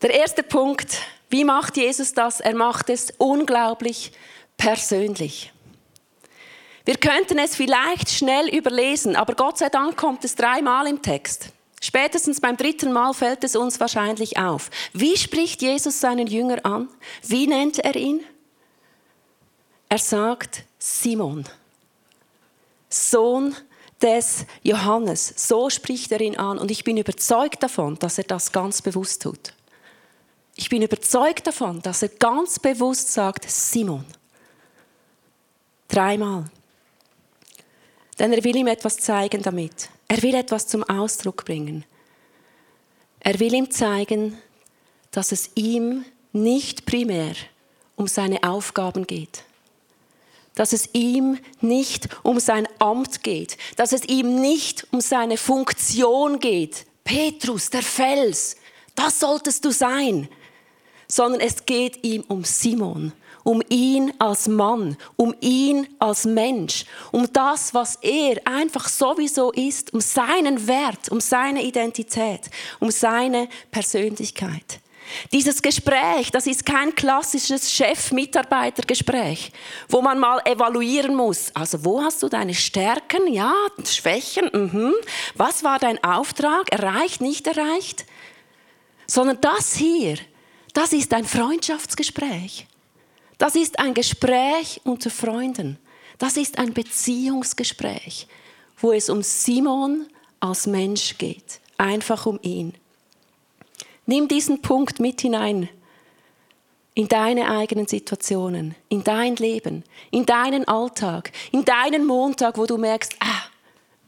Der 0.00 0.10
erste 0.10 0.42
Punkt, 0.42 0.98
wie 1.28 1.44
macht 1.44 1.76
Jesus 1.76 2.14
das? 2.14 2.40
Er 2.40 2.54
macht 2.54 2.88
es 2.88 3.12
unglaublich 3.18 4.12
persönlich. 4.56 5.52
Wir 6.84 6.96
könnten 6.96 7.38
es 7.38 7.54
vielleicht 7.54 8.08
schnell 8.10 8.48
überlesen, 8.48 9.16
aber 9.16 9.34
Gott 9.34 9.58
sei 9.58 9.68
Dank 9.68 9.96
kommt 9.96 10.24
es 10.24 10.36
dreimal 10.36 10.86
im 10.86 11.02
Text. 11.02 11.50
Spätestens 11.82 12.40
beim 12.40 12.56
dritten 12.56 12.92
Mal 12.92 13.12
fällt 13.12 13.44
es 13.44 13.56
uns 13.56 13.78
wahrscheinlich 13.78 14.38
auf. 14.38 14.70
Wie 14.92 15.16
spricht 15.16 15.62
Jesus 15.62 16.00
seinen 16.00 16.26
Jünger 16.26 16.64
an? 16.64 16.88
Wie 17.26 17.46
nennt 17.46 17.78
er 17.78 17.94
ihn? 17.94 18.24
Er 19.88 19.98
sagt 19.98 20.64
Simon, 20.78 21.44
Sohn 22.88 23.54
des 24.00 24.46
Johannes. 24.62 25.34
So 25.36 25.70
spricht 25.70 26.12
er 26.12 26.20
ihn 26.20 26.36
an. 26.36 26.58
Und 26.58 26.70
ich 26.70 26.84
bin 26.84 26.96
überzeugt 26.96 27.62
davon, 27.62 27.98
dass 27.98 28.18
er 28.18 28.24
das 28.24 28.52
ganz 28.52 28.82
bewusst 28.82 29.22
tut. 29.22 29.54
Ich 30.54 30.68
bin 30.68 30.82
überzeugt 30.82 31.46
davon, 31.46 31.80
dass 31.82 32.02
er 32.02 32.08
ganz 32.08 32.58
bewusst 32.58 33.12
sagt, 33.12 33.48
Simon. 33.48 34.04
Dreimal. 35.88 36.44
Denn 38.18 38.32
er 38.32 38.42
will 38.42 38.56
ihm 38.56 38.66
etwas 38.66 38.96
zeigen 38.96 39.42
damit. 39.42 39.88
Er 40.08 40.22
will 40.22 40.34
etwas 40.34 40.66
zum 40.66 40.82
Ausdruck 40.84 41.44
bringen. 41.44 41.84
Er 43.20 43.38
will 43.38 43.54
ihm 43.54 43.70
zeigen, 43.70 44.38
dass 45.10 45.32
es 45.32 45.50
ihm 45.54 46.04
nicht 46.32 46.86
primär 46.86 47.34
um 47.96 48.06
seine 48.06 48.42
Aufgaben 48.42 49.06
geht. 49.06 49.44
Dass 50.58 50.72
es 50.72 50.88
ihm 50.92 51.38
nicht 51.60 52.08
um 52.24 52.40
sein 52.40 52.66
Amt 52.80 53.22
geht. 53.22 53.56
Dass 53.76 53.92
es 53.92 54.04
ihm 54.06 54.40
nicht 54.40 54.88
um 54.90 55.00
seine 55.00 55.36
Funktion 55.36 56.40
geht. 56.40 56.84
Petrus, 57.04 57.70
der 57.70 57.84
Fels, 57.84 58.56
das 58.96 59.20
solltest 59.20 59.64
du 59.64 59.70
sein. 59.70 60.28
Sondern 61.06 61.40
es 61.40 61.64
geht 61.64 62.04
ihm 62.04 62.24
um 62.26 62.42
Simon, 62.42 63.12
um 63.44 63.62
ihn 63.68 64.12
als 64.18 64.48
Mann, 64.48 64.96
um 65.14 65.32
ihn 65.40 65.86
als 66.00 66.24
Mensch, 66.24 66.86
um 67.12 67.32
das, 67.32 67.72
was 67.72 67.94
er 68.02 68.44
einfach 68.44 68.88
sowieso 68.88 69.52
ist, 69.52 69.94
um 69.94 70.00
seinen 70.00 70.66
Wert, 70.66 71.08
um 71.08 71.20
seine 71.20 71.62
Identität, 71.62 72.50
um 72.80 72.90
seine 72.90 73.48
Persönlichkeit. 73.70 74.80
Dieses 75.32 75.62
Gespräch, 75.62 76.30
das 76.30 76.46
ist 76.46 76.64
kein 76.64 76.94
klassisches 76.94 77.72
Chef-Mitarbeiter-Gespräch, 77.72 79.52
wo 79.88 80.00
man 80.00 80.18
mal 80.18 80.40
evaluieren 80.44 81.14
muss. 81.14 81.50
Also 81.54 81.84
wo 81.84 82.02
hast 82.02 82.22
du 82.22 82.28
deine 82.28 82.54
Stärken, 82.54 83.32
ja, 83.32 83.52
Schwächen, 83.84 84.50
mhm. 84.52 84.94
was 85.34 85.64
war 85.64 85.78
dein 85.78 86.02
Auftrag, 86.02 86.70
erreicht, 86.72 87.20
nicht 87.20 87.46
erreicht? 87.46 88.04
Sondern 89.06 89.40
das 89.40 89.74
hier, 89.74 90.18
das 90.74 90.92
ist 90.92 91.14
ein 91.14 91.24
Freundschaftsgespräch. 91.24 92.66
Das 93.38 93.54
ist 93.54 93.78
ein 93.78 93.94
Gespräch 93.94 94.80
unter 94.84 95.10
Freunden. 95.10 95.78
Das 96.18 96.36
ist 96.36 96.58
ein 96.58 96.74
Beziehungsgespräch, 96.74 98.26
wo 98.78 98.92
es 98.92 99.08
um 99.08 99.22
Simon 99.22 100.08
als 100.40 100.66
Mensch 100.66 101.16
geht. 101.16 101.60
Einfach 101.78 102.26
um 102.26 102.40
ihn. 102.42 102.74
Nimm 104.08 104.26
diesen 104.26 104.62
Punkt 104.62 105.00
mit 105.00 105.20
hinein 105.20 105.68
in 106.94 107.08
deine 107.08 107.50
eigenen 107.50 107.86
Situationen, 107.86 108.74
in 108.88 109.04
dein 109.04 109.36
Leben, 109.36 109.84
in 110.10 110.24
deinen 110.24 110.66
Alltag, 110.66 111.30
in 111.52 111.66
deinen 111.66 112.06
Montag, 112.06 112.56
wo 112.56 112.64
du 112.64 112.78
merkst, 112.78 113.14
ah, 113.20 113.42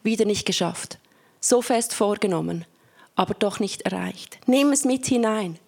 wieder 0.03 0.25
nicht 0.25 0.47
geschafft. 0.47 0.97
So 1.39 1.61
fest 1.61 1.93
vorgenommen, 1.93 2.65
aber 3.15 3.35
doch 3.35 3.61
nicht 3.61 3.83
erreicht. 3.83 4.39
Nimm 4.47 4.73
es 4.73 4.87
mit 4.87 5.05
hinein. 5.05 5.59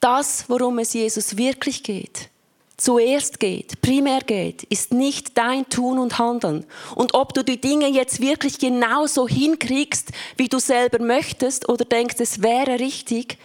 Das, 0.00 0.48
worum 0.48 0.78
es 0.78 0.94
Jesus 0.94 1.36
wirklich 1.36 1.82
geht, 1.82 2.30
zuerst 2.78 3.40
geht, 3.40 3.82
primär 3.82 4.20
geht, 4.20 4.62
ist 4.64 4.92
nicht 4.92 5.36
dein 5.36 5.68
Tun 5.68 5.98
und 5.98 6.18
Handeln. 6.18 6.64
Und 6.94 7.12
ob 7.12 7.34
du 7.34 7.44
die 7.44 7.60
Dinge 7.60 7.88
jetzt 7.88 8.20
wirklich 8.20 8.58
genauso 8.58 9.28
hinkriegst, 9.28 10.12
wie 10.36 10.48
du 10.48 10.58
selber 10.58 11.04
möchtest 11.04 11.68
oder 11.68 11.84
denkst, 11.84 12.16
es 12.20 12.40
wäre 12.40 12.78
richtig 12.78 13.36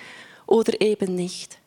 oder 0.46 0.80
eben 0.80 1.16
nicht. 1.16 1.58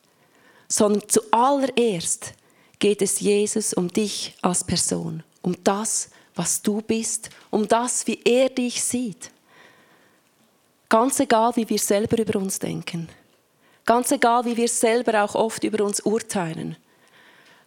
Sondern 0.68 1.08
zuallererst 1.08 2.32
geht 2.78 3.02
es 3.02 3.20
Jesus 3.20 3.74
um 3.74 3.88
dich 3.88 4.34
als 4.42 4.64
Person, 4.64 5.22
um 5.42 5.56
das, 5.64 6.10
was 6.34 6.62
du 6.62 6.80
bist, 6.80 7.30
um 7.50 7.66
das, 7.66 8.06
wie 8.06 8.20
er 8.24 8.48
dich 8.48 8.82
sieht. 8.82 9.30
Ganz 10.88 11.18
egal, 11.18 11.56
wie 11.56 11.68
wir 11.68 11.78
selber 11.78 12.18
über 12.18 12.38
uns 12.38 12.60
denken. 12.60 13.08
Ganz 13.84 14.12
egal, 14.12 14.44
wie 14.44 14.56
wir 14.56 14.68
selber 14.68 15.24
auch 15.24 15.34
oft 15.34 15.64
über 15.64 15.84
uns 15.84 16.00
urteilen. 16.00 16.76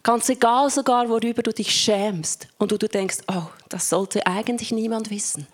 Ganz 0.02 0.28
egal 0.28 0.70
sogar, 0.70 1.08
worüber 1.08 1.42
du 1.42 1.52
dich 1.52 1.74
schämst 1.74 2.48
und 2.58 2.72
du, 2.72 2.78
du 2.78 2.88
denkst, 2.88 3.18
oh, 3.28 3.46
das 3.68 3.88
sollte 3.88 4.26
eigentlich 4.26 4.72
niemand 4.72 5.10
wissen. 5.10 5.46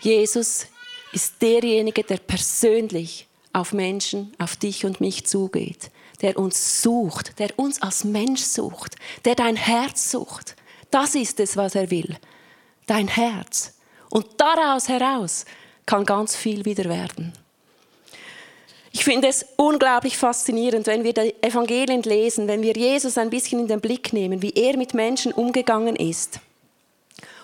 Jesus 0.00 0.66
ist 1.12 1.40
derjenige, 1.40 2.02
der 2.02 2.16
persönlich 2.16 3.28
auf 3.52 3.72
Menschen, 3.72 4.34
auf 4.38 4.56
dich 4.56 4.84
und 4.84 5.00
mich 5.00 5.26
zugeht, 5.26 5.90
der 6.20 6.38
uns 6.38 6.82
sucht, 6.82 7.38
der 7.38 7.58
uns 7.58 7.80
als 7.82 8.04
Mensch 8.04 8.42
sucht, 8.42 8.96
der 9.24 9.34
dein 9.34 9.56
Herz 9.56 10.10
sucht. 10.10 10.56
Das 10.90 11.14
ist 11.14 11.38
es, 11.40 11.56
was 11.56 11.74
er 11.74 11.90
will. 11.90 12.16
Dein 12.86 13.08
Herz. 13.08 13.74
Und 14.08 14.26
daraus 14.38 14.88
heraus 14.88 15.44
kann 15.86 16.04
ganz 16.04 16.34
viel 16.34 16.64
wieder 16.64 16.84
werden. 16.84 17.32
Ich 18.92 19.04
finde 19.04 19.28
es 19.28 19.46
unglaublich 19.56 20.18
faszinierend, 20.18 20.86
wenn 20.86 21.04
wir 21.04 21.12
die 21.12 21.34
Evangelien 21.42 22.02
lesen, 22.02 22.48
wenn 22.48 22.62
wir 22.62 22.74
Jesus 22.74 23.18
ein 23.18 23.30
bisschen 23.30 23.60
in 23.60 23.68
den 23.68 23.80
Blick 23.80 24.12
nehmen, 24.12 24.42
wie 24.42 24.50
er 24.50 24.76
mit 24.76 24.94
Menschen 24.94 25.32
umgegangen 25.32 25.94
ist. 25.94 26.40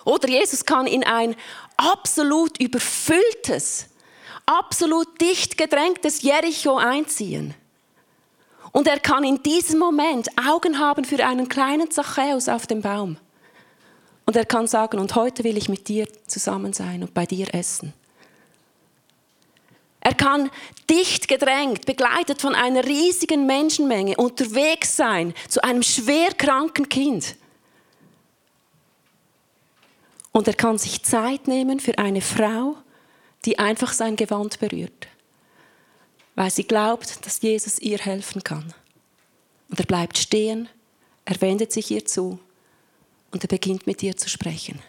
Oder 0.03 0.27
Jesus 0.27 0.65
kann 0.65 0.87
in 0.87 1.03
ein 1.03 1.35
absolut 1.77 2.59
überfülltes, 2.59 3.87
absolut 4.45 5.19
dicht 5.21 5.57
gedrängtes 5.57 6.21
Jericho 6.21 6.77
einziehen. 6.77 7.53
Und 8.71 8.87
er 8.87 8.99
kann 8.99 9.23
in 9.23 9.41
diesem 9.41 9.79
Moment 9.79 10.29
Augen 10.37 10.79
haben 10.79 11.05
für 11.05 11.25
einen 11.25 11.49
kleinen 11.49 11.89
Zachäus 11.91 12.49
auf 12.49 12.67
dem 12.67 12.81
Baum. 12.81 13.17
Und 14.25 14.35
er 14.35 14.45
kann 14.45 14.67
sagen, 14.67 14.99
und 14.99 15.15
heute 15.15 15.45
will 15.45 15.57
ich 15.57 15.69
mit 15.69 15.87
dir 15.87 16.07
zusammen 16.27 16.73
sein 16.73 17.01
und 17.01 17.13
bei 17.13 17.25
dir 17.25 17.53
essen. 17.53 17.93
Er 20.07 20.13
kann 20.13 20.49
dicht 20.89 21.27
gedrängt, 21.27 21.85
begleitet 21.85 22.39
von 22.39 22.55
einer 22.55 22.85
riesigen 22.85 23.45
Menschenmenge, 23.45 24.15
unterwegs 24.15 24.95
sein 24.95 25.33
zu 25.49 25.61
einem 25.61 25.83
schwer 25.83 26.33
kranken 26.33 26.87
Kind. 26.87 27.35
Und 30.31 30.47
er 30.47 30.53
kann 30.53 30.77
sich 30.77 31.03
Zeit 31.03 31.49
nehmen 31.49 31.81
für 31.81 31.97
eine 31.97 32.21
Frau, 32.21 32.77
die 33.43 33.59
einfach 33.59 33.91
sein 33.91 34.15
Gewand 34.15 34.61
berührt, 34.61 35.09
weil 36.35 36.51
sie 36.51 36.63
glaubt, 36.63 37.25
dass 37.25 37.41
Jesus 37.41 37.77
ihr 37.79 37.97
helfen 37.97 38.41
kann. 38.41 38.73
Und 39.67 39.77
er 39.77 39.85
bleibt 39.87 40.17
stehen, 40.17 40.69
er 41.25 41.41
wendet 41.41 41.73
sich 41.73 41.91
ihr 41.91 42.05
zu 42.05 42.39
und 43.31 43.43
er 43.43 43.49
beginnt 43.49 43.85
mit 43.85 44.01
ihr 44.03 44.15
zu 44.15 44.29
sprechen. 44.29 44.79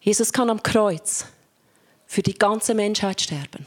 Jesus 0.00 0.32
kann 0.32 0.48
am 0.48 0.62
Kreuz 0.62 1.26
für 2.08 2.22
die 2.22 2.34
ganze 2.34 2.74
Menschheit 2.74 3.20
sterben. 3.20 3.66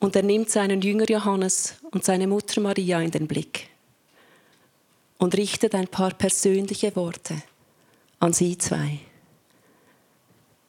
Und 0.00 0.14
er 0.14 0.22
nimmt 0.22 0.50
seinen 0.50 0.82
Jünger 0.82 1.08
Johannes 1.08 1.76
und 1.92 2.04
seine 2.04 2.26
Mutter 2.26 2.60
Maria 2.60 3.00
in 3.00 3.12
den 3.12 3.26
Blick 3.26 3.68
und 5.18 5.36
richtet 5.36 5.74
ein 5.74 5.88
paar 5.88 6.12
persönliche 6.12 6.94
Worte 6.96 7.42
an 8.18 8.32
sie 8.32 8.58
zwei. 8.58 8.98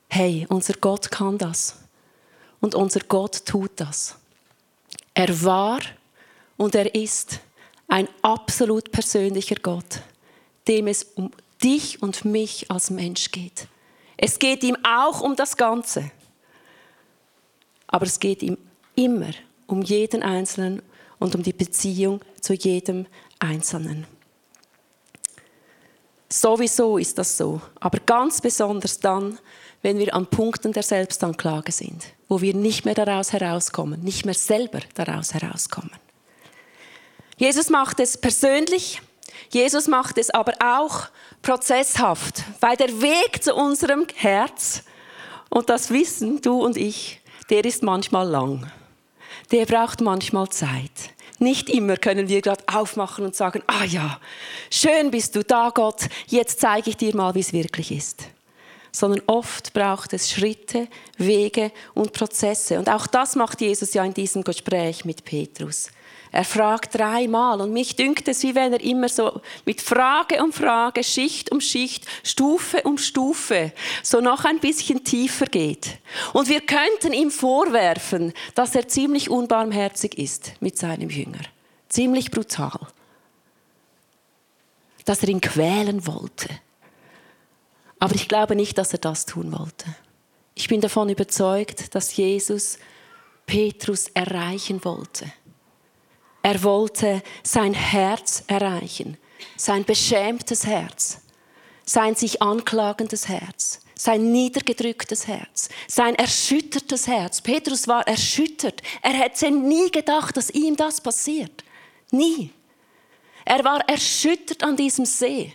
Hey, 0.09 0.45
unser 0.49 0.73
Gott 0.73 1.09
kann 1.11 1.37
das 1.37 1.77
und 2.61 2.75
unser 2.75 3.01
Gott 3.01 3.45
tut 3.45 3.71
das. 3.75 4.15
Er 5.13 5.43
war 5.43 5.79
und 6.55 6.75
er 6.75 6.93
ist 6.93 7.39
ein 7.87 8.07
absolut 8.21 8.91
persönlicher 8.91 9.55
Gott, 9.55 10.01
dem 10.67 10.87
es 10.87 11.03
um 11.15 11.31
dich 11.63 12.01
und 12.01 12.25
mich 12.25 12.69
als 12.69 12.91
Mensch 12.91 13.31
geht. 13.31 13.67
Es 14.21 14.37
geht 14.37 14.65
ihm 14.65 14.75
auch 14.83 15.21
um 15.21 15.37
das 15.37 15.55
Ganze. 15.55 16.11
Aber 17.87 18.05
es 18.05 18.19
geht 18.19 18.43
ihm 18.43 18.57
immer 18.93 19.31
um 19.65 19.81
jeden 19.81 20.23
Einzelnen 20.23 20.81
und 21.19 21.35
um 21.35 21.41
die 21.41 21.53
Beziehung 21.53 22.19
zu 22.41 22.53
jedem 22.53 23.05
Einzelnen. 23.39 24.05
Sowieso 26.27 26.97
ist 26.97 27.17
das 27.17 27.37
so, 27.37 27.61
aber 27.79 27.99
ganz 28.05 28.41
besonders 28.41 28.99
dann, 28.99 29.39
wenn 29.81 29.97
wir 29.97 30.13
an 30.13 30.27
Punkten 30.27 30.73
der 30.73 30.83
Selbstanklage 30.83 31.71
sind, 31.71 32.07
wo 32.27 32.41
wir 32.41 32.53
nicht 32.53 32.83
mehr 32.83 32.95
daraus 32.95 33.31
herauskommen, 33.31 34.01
nicht 34.01 34.25
mehr 34.25 34.33
selber 34.33 34.81
daraus 34.95 35.33
herauskommen. 35.33 35.93
Jesus 37.37 37.69
macht 37.69 38.01
es 38.01 38.17
persönlich, 38.17 39.01
Jesus 39.49 39.87
macht 39.87 40.17
es 40.17 40.29
aber 40.29 40.53
auch 40.59 41.07
prozesshaft, 41.41 42.43
weil 42.59 42.75
der 42.77 43.01
Weg 43.01 43.43
zu 43.43 43.53
unserem 43.55 44.05
Herz, 44.15 44.83
und 45.49 45.69
das 45.69 45.89
wissen 45.89 46.41
du 46.41 46.63
und 46.63 46.77
ich, 46.77 47.21
der 47.49 47.65
ist 47.65 47.83
manchmal 47.83 48.27
lang. 48.27 48.71
Der 49.51 49.65
braucht 49.65 50.01
manchmal 50.01 50.49
Zeit. 50.49 50.91
Nicht 51.39 51.69
immer 51.69 51.95
können 51.95 52.27
wir 52.27 52.41
gerade 52.41 52.63
aufmachen 52.67 53.25
und 53.25 53.35
sagen, 53.35 53.63
ah 53.67 53.85
ja, 53.85 54.19
schön 54.69 55.09
bist 55.09 55.35
du 55.35 55.43
da, 55.43 55.71
Gott, 55.73 56.09
jetzt 56.27 56.59
zeige 56.59 56.89
ich 56.89 56.97
dir 56.97 57.15
mal, 57.15 57.33
wie 57.33 57.39
es 57.39 57.53
wirklich 57.53 57.91
ist. 57.91 58.23
Sondern 58.91 59.21
oft 59.27 59.73
braucht 59.73 60.13
es 60.13 60.29
Schritte, 60.29 60.87
Wege 61.17 61.71
und 61.93 62.11
Prozesse. 62.11 62.77
Und 62.77 62.89
auch 62.89 63.07
das 63.07 63.35
macht 63.35 63.61
Jesus 63.61 63.93
ja 63.93 64.03
in 64.03 64.13
diesem 64.13 64.43
Gespräch 64.43 65.05
mit 65.05 65.23
Petrus. 65.23 65.89
Er 66.31 66.43
fragt 66.43 66.95
dreimal 66.95 67.59
und 67.59 67.73
mich 67.73 67.95
dünkt 67.95 68.27
es, 68.27 68.43
wie 68.43 68.53
wenn 68.53 68.71
er 68.71 68.81
immer 68.81 69.09
so 69.09 69.41
mit 69.65 69.81
Frage 69.81 70.43
um 70.43 70.53
Frage, 70.53 71.03
Schicht 71.03 71.51
um 71.51 71.59
Schicht, 71.59 72.05
Stufe 72.23 72.83
um 72.83 72.99
Stufe 72.99 73.73
so 74.03 74.21
noch 74.21 74.45
ein 74.45 74.59
bisschen 74.59 75.03
tiefer 75.03 75.47
geht. 75.47 75.97
Und 76.33 76.47
wir 76.47 76.61
könnten 76.61 77.13
ihm 77.13 77.31
vorwerfen, 77.31 78.33
dass 78.53 78.75
er 78.75 78.87
ziemlich 78.87 79.29
unbarmherzig 79.29 80.17
ist 80.19 80.53
mit 80.59 80.77
seinem 80.77 81.09
Jünger. 81.09 81.41
Ziemlich 81.87 82.29
brutal. 82.29 82.79
Dass 85.05 85.23
er 85.23 85.29
ihn 85.29 85.41
quälen 85.41 86.05
wollte. 86.05 86.49
Aber 87.97 88.13
ich 88.13 88.27
glaube 88.27 88.55
nicht, 88.55 88.77
dass 88.77 88.93
er 88.93 88.99
das 88.99 89.25
tun 89.25 89.51
wollte. 89.51 89.87
Ich 90.53 90.67
bin 90.67 90.79
davon 90.79 91.09
überzeugt, 91.09 91.95
dass 91.95 92.15
Jesus 92.15 92.77
Petrus 93.47 94.09
erreichen 94.09 94.85
wollte. 94.85 95.31
Er 96.41 96.63
wollte 96.63 97.21
sein 97.43 97.73
Herz 97.73 98.43
erreichen, 98.47 99.17
sein 99.57 99.83
beschämtes 99.83 100.65
Herz, 100.65 101.19
sein 101.85 102.15
sich 102.15 102.41
anklagendes 102.41 103.27
Herz, 103.27 103.81
sein 103.95 104.31
niedergedrücktes 104.31 105.27
Herz, 105.27 105.69
sein 105.87 106.15
erschüttertes 106.15 107.07
Herz. 107.07 107.41
Petrus 107.41 107.87
war 107.87 108.07
erschüttert. 108.07 108.81
Er 109.01 109.13
hätte 109.13 109.51
nie 109.51 109.91
gedacht, 109.91 110.37
dass 110.37 110.49
ihm 110.49 110.77
das 110.77 111.01
passiert. 111.01 111.63
Nie. 112.11 112.51
Er 113.43 113.63
war 113.63 113.81
erschüttert 113.89 114.63
an 114.63 114.77
diesem 114.77 115.05
See. 115.05 115.53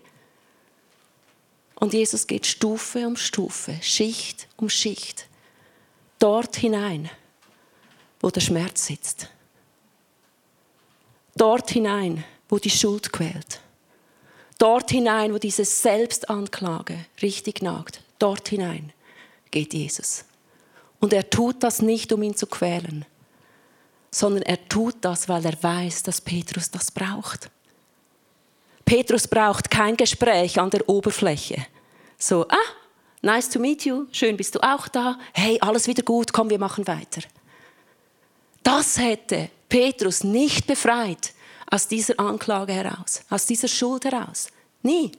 Und 1.77 1.93
Jesus 1.95 2.27
geht 2.27 2.47
Stufe 2.47 3.07
um 3.07 3.17
Stufe, 3.17 3.77
Schicht 3.81 4.49
um 4.57 4.69
Schicht, 4.69 5.27
dort 6.19 6.57
hinein, 6.57 7.11
wo 8.21 8.31
der 8.31 8.41
Schmerz 8.41 8.87
sitzt. 8.87 9.29
Dort 11.37 11.71
hinein, 11.71 12.25
wo 12.49 12.59
die 12.59 12.71
Schuld 12.71 13.13
quält. 13.13 13.61
Dort 14.59 14.91
hinein, 14.91 15.35
wo 15.35 15.39
diese 15.39 15.65
Selbstanklage 15.65 17.07
richtig 17.21 17.63
nagt. 17.63 18.03
Dort 18.19 18.49
hinein 18.49 18.93
geht 19.51 19.75
Jesus. 19.75 20.25
Und 21.01 21.13
er 21.13 21.29
tut 21.29 21.63
das 21.63 21.83
nicht, 21.83 22.13
um 22.13 22.23
ihn 22.23 22.37
zu 22.37 22.47
quälen, 22.47 23.05
sondern 24.11 24.43
er 24.43 24.69
tut 24.69 24.97
das, 25.01 25.29
weil 25.29 25.45
er 25.45 25.61
weiß, 25.61 26.05
dass 26.05 26.21
Petrus 26.21 26.71
das 26.71 26.91
braucht. 26.91 27.51
Petrus 28.85 29.27
braucht 29.27 29.71
kein 29.71 29.97
Gespräch 29.97 30.59
an 30.59 30.71
der 30.71 30.89
Oberfläche. 30.89 31.67
So, 32.17 32.47
ah, 32.49 32.57
nice 33.23 33.51
to 33.51 33.59
meet 33.59 33.85
you, 33.85 34.07
schön 34.13 34.37
bist 34.37 34.55
du 34.55 34.61
auch 34.61 34.89
da, 34.89 35.19
hey, 35.33 35.59
alles 35.61 35.87
wieder 35.89 36.03
gut, 36.03 36.33
komm, 36.33 36.49
wir 36.49 36.59
machen 36.59 36.87
weiter. 36.87 37.23
Das 38.63 38.99
hätte 38.99 39.51
Petrus 39.75 40.23
nicht 40.23 40.69
befreit 40.69 41.33
aus 41.69 41.89
dieser 41.89 42.21
Anklage 42.21 42.73
heraus, 42.73 43.23
aus 43.29 43.45
dieser 43.45 43.67
Schuld 43.67 44.05
heraus. 44.05 44.47
Nie. 44.85 45.11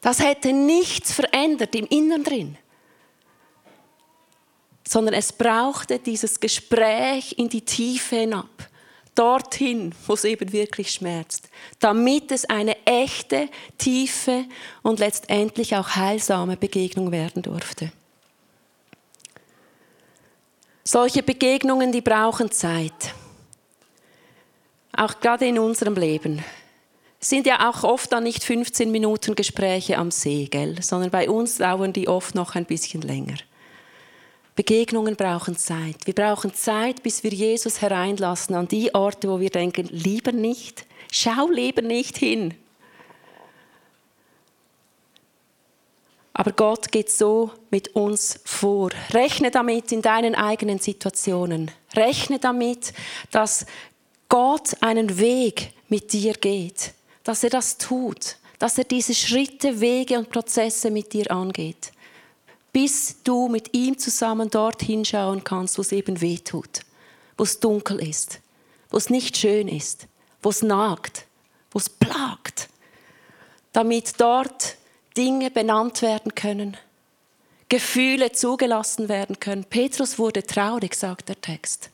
Das 0.00 0.18
hätte 0.18 0.52
nichts 0.52 1.12
verändert 1.12 1.72
im 1.76 1.86
Innern 1.86 2.24
drin. 2.24 2.58
Sondern 4.84 5.14
es 5.14 5.32
brauchte 5.32 6.00
dieses 6.00 6.40
Gespräch 6.40 7.36
in 7.38 7.48
die 7.48 7.64
Tiefe 7.64 8.16
hinab 8.16 8.48
dorthin, 9.14 9.94
wo 10.08 10.14
es 10.14 10.24
eben 10.24 10.52
wirklich 10.52 10.90
schmerzt, 10.90 11.48
damit 11.78 12.32
es 12.32 12.44
eine 12.46 12.76
echte, 12.84 13.48
tiefe 13.78 14.46
und 14.82 14.98
letztendlich 14.98 15.76
auch 15.76 15.90
heilsame 15.90 16.56
Begegnung 16.56 17.12
werden 17.12 17.40
durfte. 17.40 17.92
Solche 20.82 21.22
Begegnungen, 21.22 21.92
die 21.92 22.00
brauchen 22.00 22.50
Zeit. 22.50 23.14
Auch 24.96 25.20
gerade 25.20 25.46
in 25.46 25.58
unserem 25.58 25.94
Leben. 25.94 26.44
Sind 27.18 27.46
ja 27.46 27.70
auch 27.70 27.84
oft 27.84 28.12
dann 28.12 28.24
nicht 28.24 28.44
15 28.44 28.90
Minuten 28.90 29.34
Gespräche 29.34 29.98
am 29.98 30.10
See, 30.10 30.46
gell? 30.50 30.82
sondern 30.82 31.10
bei 31.10 31.28
uns 31.30 31.56
dauern 31.58 31.92
die 31.92 32.06
oft 32.06 32.34
noch 32.34 32.54
ein 32.54 32.66
bisschen 32.66 33.00
länger. 33.00 33.36
Begegnungen 34.56 35.16
brauchen 35.16 35.56
Zeit. 35.56 35.96
Wir 36.04 36.14
brauchen 36.14 36.54
Zeit, 36.54 37.02
bis 37.02 37.24
wir 37.24 37.32
Jesus 37.32 37.82
hereinlassen 37.82 38.54
an 38.54 38.68
die 38.68 38.94
Orte, 38.94 39.28
wo 39.28 39.40
wir 39.40 39.50
denken, 39.50 39.88
lieber 39.90 40.30
nicht, 40.30 40.86
schau 41.10 41.48
lieber 41.48 41.82
nicht 41.82 42.18
hin. 42.18 42.54
Aber 46.34 46.52
Gott 46.52 46.92
geht 46.92 47.10
so 47.10 47.52
mit 47.70 47.94
uns 47.94 48.40
vor. 48.44 48.90
Rechne 49.10 49.50
damit 49.50 49.92
in 49.92 50.02
deinen 50.02 50.34
eigenen 50.34 50.78
Situationen. 50.78 51.70
Rechne 51.94 52.40
damit, 52.40 52.92
dass 53.30 53.66
Gott 54.34 54.82
einen 54.82 55.18
Weg 55.18 55.72
mit 55.88 56.12
dir 56.12 56.32
geht, 56.32 56.92
dass 57.22 57.44
er 57.44 57.50
das 57.50 57.78
tut, 57.78 58.36
dass 58.58 58.76
er 58.78 58.84
diese 58.84 59.14
Schritte, 59.14 59.80
Wege 59.80 60.18
und 60.18 60.28
Prozesse 60.28 60.90
mit 60.90 61.12
dir 61.12 61.30
angeht 61.30 61.92
bis 62.74 63.22
du 63.22 63.46
mit 63.46 63.72
ihm 63.72 63.96
zusammen 63.98 64.50
dort 64.50 64.82
hinschauen 64.82 65.44
kannst, 65.44 65.78
wo 65.78 65.82
es 65.82 65.92
eben 65.92 66.20
weh 66.20 66.38
tut, 66.38 66.80
wo 67.38 67.44
es 67.44 67.60
dunkel 67.60 68.02
ist, 68.02 68.40
wo 68.90 68.96
es 68.96 69.10
nicht 69.10 69.36
schön 69.36 69.68
ist, 69.68 70.08
wo 70.42 70.50
es 70.50 70.60
nagt, 70.60 71.26
wo 71.70 71.78
es 71.78 71.88
plagt, 71.88 72.68
damit 73.72 74.20
dort 74.20 74.76
Dinge 75.16 75.52
benannt 75.52 76.02
werden 76.02 76.34
können, 76.34 76.76
Gefühle 77.68 78.32
zugelassen 78.32 79.08
werden 79.08 79.38
können. 79.38 79.64
Petrus 79.64 80.18
wurde 80.18 80.42
traurig, 80.42 80.96
sagt 80.96 81.28
der 81.28 81.40
Text. 81.40 81.90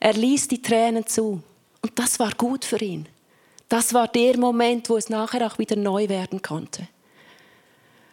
Er 0.00 0.12
ließ 0.12 0.48
die 0.48 0.62
Tränen 0.62 1.06
zu 1.06 1.42
und 1.82 1.98
das 1.98 2.18
war 2.18 2.32
gut 2.32 2.64
für 2.64 2.80
ihn. 2.80 3.08
Das 3.68 3.94
war 3.94 4.08
der 4.08 4.38
Moment, 4.38 4.88
wo 4.88 4.96
es 4.96 5.08
nachher 5.08 5.46
auch 5.46 5.58
wieder 5.58 5.76
neu 5.76 6.08
werden 6.08 6.42
konnte 6.42 6.86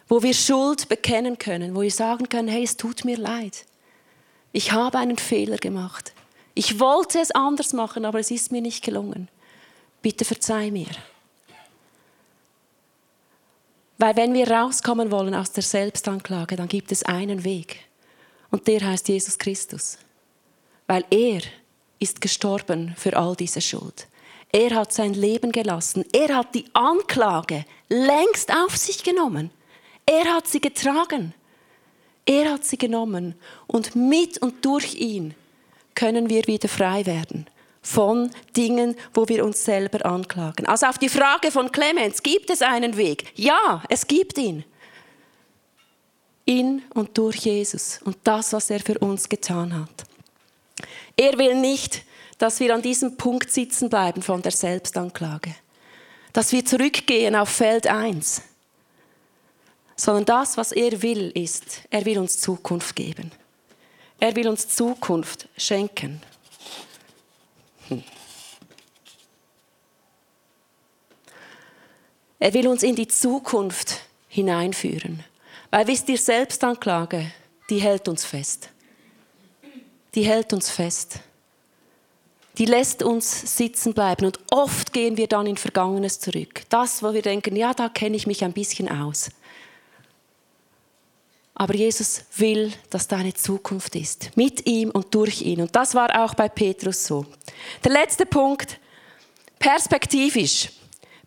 wo 0.08 0.22
wir 0.22 0.34
Schuld 0.34 0.88
bekennen 0.88 1.38
können, 1.38 1.74
wo 1.74 1.82
wir 1.82 1.90
sagen 1.90 2.28
können, 2.28 2.48
hey, 2.48 2.62
es 2.62 2.76
tut 2.76 3.04
mir 3.04 3.16
leid. 3.16 3.64
Ich 4.52 4.72
habe 4.72 4.98
einen 4.98 5.18
Fehler 5.18 5.56
gemacht. 5.56 6.12
Ich 6.54 6.78
wollte 6.78 7.18
es 7.18 7.30
anders 7.32 7.72
machen, 7.72 8.04
aber 8.04 8.20
es 8.20 8.30
ist 8.30 8.52
mir 8.52 8.60
nicht 8.60 8.84
gelungen. 8.84 9.28
Bitte 10.02 10.24
verzeih 10.24 10.70
mir. 10.70 10.90
Weil 13.98 14.16
wenn 14.16 14.34
wir 14.34 14.50
rauskommen 14.50 15.10
wollen 15.10 15.34
aus 15.34 15.52
der 15.52 15.62
Selbstanklage, 15.62 16.56
dann 16.56 16.68
gibt 16.68 16.92
es 16.92 17.02
einen 17.04 17.42
Weg. 17.42 17.80
Und 18.50 18.68
der 18.68 18.82
heißt 18.82 19.08
Jesus 19.08 19.38
Christus. 19.38 19.98
Weil 20.86 21.04
er 21.10 21.40
ist 22.04 22.20
gestorben 22.20 22.94
für 22.96 23.16
all 23.16 23.34
diese 23.34 23.60
Schuld. 23.60 24.06
Er 24.52 24.74
hat 24.76 24.92
sein 24.92 25.14
Leben 25.14 25.50
gelassen. 25.50 26.04
Er 26.12 26.36
hat 26.36 26.54
die 26.54 26.66
Anklage 26.74 27.64
längst 27.88 28.54
auf 28.54 28.76
sich 28.76 29.02
genommen. 29.02 29.50
Er 30.06 30.26
hat 30.34 30.46
sie 30.46 30.60
getragen. 30.60 31.34
Er 32.26 32.52
hat 32.52 32.64
sie 32.64 32.78
genommen. 32.78 33.34
Und 33.66 33.96
mit 33.96 34.38
und 34.38 34.64
durch 34.64 34.94
ihn 34.94 35.34
können 35.94 36.28
wir 36.28 36.46
wieder 36.46 36.68
frei 36.68 37.04
werden 37.06 37.46
von 37.82 38.30
Dingen, 38.56 38.96
wo 39.12 39.28
wir 39.28 39.44
uns 39.44 39.64
selber 39.64 40.06
anklagen. 40.06 40.66
Also 40.66 40.86
auf 40.86 40.98
die 40.98 41.08
Frage 41.08 41.50
von 41.50 41.72
Clemens, 41.72 42.22
gibt 42.22 42.50
es 42.50 42.62
einen 42.62 42.96
Weg? 42.96 43.32
Ja, 43.34 43.82
es 43.88 44.06
gibt 44.06 44.38
ihn. 44.38 44.64
In 46.44 46.82
und 46.94 47.16
durch 47.16 47.36
Jesus 47.36 48.00
und 48.04 48.16
das, 48.24 48.52
was 48.52 48.70
er 48.70 48.80
für 48.80 48.98
uns 48.98 49.28
getan 49.28 49.74
hat. 49.74 50.13
Er 51.16 51.38
will 51.38 51.54
nicht, 51.54 52.02
dass 52.38 52.60
wir 52.60 52.74
an 52.74 52.82
diesem 52.82 53.16
Punkt 53.16 53.50
sitzen 53.50 53.88
bleiben 53.88 54.22
von 54.22 54.42
der 54.42 54.52
Selbstanklage. 54.52 55.54
Dass 56.32 56.52
wir 56.52 56.64
zurückgehen 56.64 57.36
auf 57.36 57.48
Feld 57.48 57.86
1 57.86 58.42
sondern 59.96 60.24
das, 60.24 60.56
was 60.56 60.72
er 60.72 61.02
will, 61.02 61.30
ist, 61.34 61.82
er 61.90 62.04
will 62.04 62.18
uns 62.18 62.40
Zukunft 62.40 62.96
geben. 62.96 63.30
Er 64.18 64.34
will 64.34 64.48
uns 64.48 64.68
Zukunft 64.68 65.48
schenken. 65.56 66.20
Hm. 67.88 68.02
Er 72.38 72.54
will 72.54 72.68
uns 72.68 72.82
in 72.82 72.96
die 72.96 73.08
Zukunft 73.08 74.00
hineinführen. 74.28 75.24
Weil 75.70 75.86
wisst 75.86 76.08
ihr, 76.08 76.18
Selbstanklage, 76.18 77.32
die 77.70 77.78
hält 77.78 78.08
uns 78.08 78.24
fest. 78.24 78.68
Die 80.14 80.22
hält 80.22 80.52
uns 80.52 80.70
fest. 80.70 81.18
Die 82.58 82.66
lässt 82.66 83.02
uns 83.02 83.56
sitzen 83.56 83.94
bleiben. 83.94 84.26
Und 84.26 84.38
oft 84.50 84.92
gehen 84.92 85.16
wir 85.16 85.26
dann 85.26 85.46
in 85.46 85.56
Vergangenes 85.56 86.20
zurück. 86.20 86.62
Das, 86.68 87.02
wo 87.02 87.12
wir 87.12 87.22
denken, 87.22 87.56
ja, 87.56 87.74
da 87.74 87.88
kenne 87.88 88.16
ich 88.16 88.26
mich 88.26 88.44
ein 88.44 88.52
bisschen 88.52 88.88
aus. 88.88 89.30
Aber 91.56 91.74
Jesus 91.74 92.24
will, 92.36 92.72
dass 92.90 93.08
deine 93.08 93.34
Zukunft 93.34 93.94
ist. 93.96 94.36
Mit 94.36 94.66
ihm 94.66 94.90
und 94.90 95.14
durch 95.14 95.42
ihn. 95.42 95.60
Und 95.60 95.74
das 95.74 95.94
war 95.94 96.24
auch 96.24 96.34
bei 96.34 96.48
Petrus 96.48 97.06
so. 97.06 97.26
Der 97.82 97.92
letzte 97.92 98.26
Punkt. 98.26 98.78
Perspektivisch. 99.58 100.70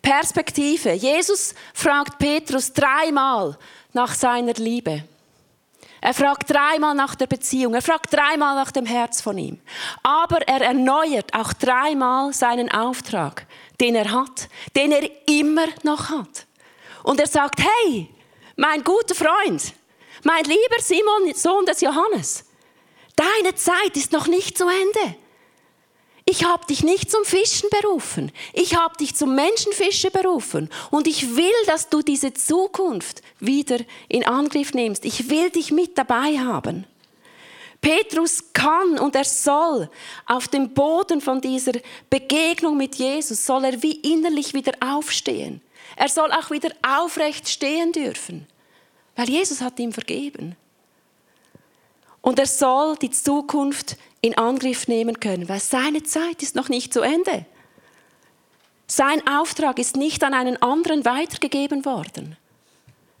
Perspektive. 0.00 0.92
Jesus 0.92 1.54
fragt 1.74 2.18
Petrus 2.18 2.72
dreimal 2.72 3.58
nach 3.92 4.14
seiner 4.14 4.54
Liebe. 4.54 5.04
Er 6.00 6.14
fragt 6.14 6.50
dreimal 6.50 6.94
nach 6.94 7.14
der 7.14 7.26
Beziehung. 7.26 7.74
Er 7.74 7.82
fragt 7.82 8.12
dreimal 8.12 8.54
nach 8.54 8.70
dem 8.70 8.86
Herz 8.86 9.20
von 9.20 9.36
ihm. 9.36 9.60
Aber 10.02 10.46
er 10.46 10.60
erneuert 10.60 11.34
auch 11.34 11.52
dreimal 11.52 12.32
seinen 12.32 12.70
Auftrag, 12.70 13.46
den 13.80 13.94
er 13.94 14.10
hat, 14.10 14.48
den 14.76 14.92
er 14.92 15.08
immer 15.26 15.66
noch 15.82 16.10
hat. 16.10 16.46
Und 17.02 17.20
er 17.20 17.26
sagt, 17.26 17.60
hey, 17.60 18.08
mein 18.56 18.84
guter 18.84 19.14
Freund, 19.14 19.74
mein 20.24 20.44
lieber 20.44 20.80
Simon, 20.80 21.34
Sohn 21.34 21.64
des 21.66 21.80
Johannes, 21.80 22.44
deine 23.16 23.54
Zeit 23.54 23.96
ist 23.96 24.12
noch 24.12 24.26
nicht 24.26 24.58
zu 24.58 24.64
Ende. 24.64 25.16
Ich 26.30 26.44
habe 26.44 26.66
dich 26.66 26.84
nicht 26.84 27.10
zum 27.10 27.24
Fischen 27.24 27.70
berufen. 27.80 28.32
Ich 28.52 28.76
habe 28.76 28.94
dich 28.98 29.16
zum 29.16 29.34
Menschenfische 29.34 30.10
berufen. 30.10 30.68
Und 30.90 31.06
ich 31.06 31.36
will, 31.36 31.50
dass 31.64 31.88
du 31.88 32.02
diese 32.02 32.34
Zukunft 32.34 33.22
wieder 33.40 33.78
in 34.10 34.26
Angriff 34.26 34.74
nimmst. 34.74 35.06
Ich 35.06 35.30
will 35.30 35.48
dich 35.48 35.70
mit 35.70 35.96
dabei 35.96 36.38
haben. 36.38 36.84
Petrus 37.80 38.52
kann 38.52 38.98
und 38.98 39.14
er 39.16 39.24
soll 39.24 39.88
auf 40.26 40.48
dem 40.48 40.74
Boden 40.74 41.22
von 41.22 41.40
dieser 41.40 41.72
Begegnung 42.10 42.76
mit 42.76 42.96
Jesus, 42.96 43.46
soll 43.46 43.64
er 43.64 43.82
wie 43.82 43.92
innerlich 43.92 44.52
wieder 44.52 44.72
aufstehen. 44.80 45.62
Er 45.96 46.10
soll 46.10 46.30
auch 46.32 46.50
wieder 46.50 46.72
aufrecht 46.86 47.48
stehen 47.48 47.90
dürfen, 47.90 48.46
weil 49.16 49.30
Jesus 49.30 49.62
hat 49.62 49.78
ihm 49.78 49.94
vergeben. 49.94 50.56
Und 52.20 52.38
er 52.38 52.46
soll 52.46 52.96
die 52.96 53.10
Zukunft 53.10 53.96
in 54.20 54.36
Angriff 54.36 54.88
nehmen 54.88 55.20
können, 55.20 55.48
weil 55.48 55.60
seine 55.60 56.02
Zeit 56.02 56.42
ist 56.42 56.54
noch 56.54 56.68
nicht 56.68 56.92
zu 56.92 57.02
Ende. 57.02 57.46
Sein 58.86 59.26
Auftrag 59.28 59.78
ist 59.78 59.96
nicht 59.96 60.24
an 60.24 60.34
einen 60.34 60.60
anderen 60.62 61.04
weitergegeben 61.04 61.84
worden. 61.84 62.36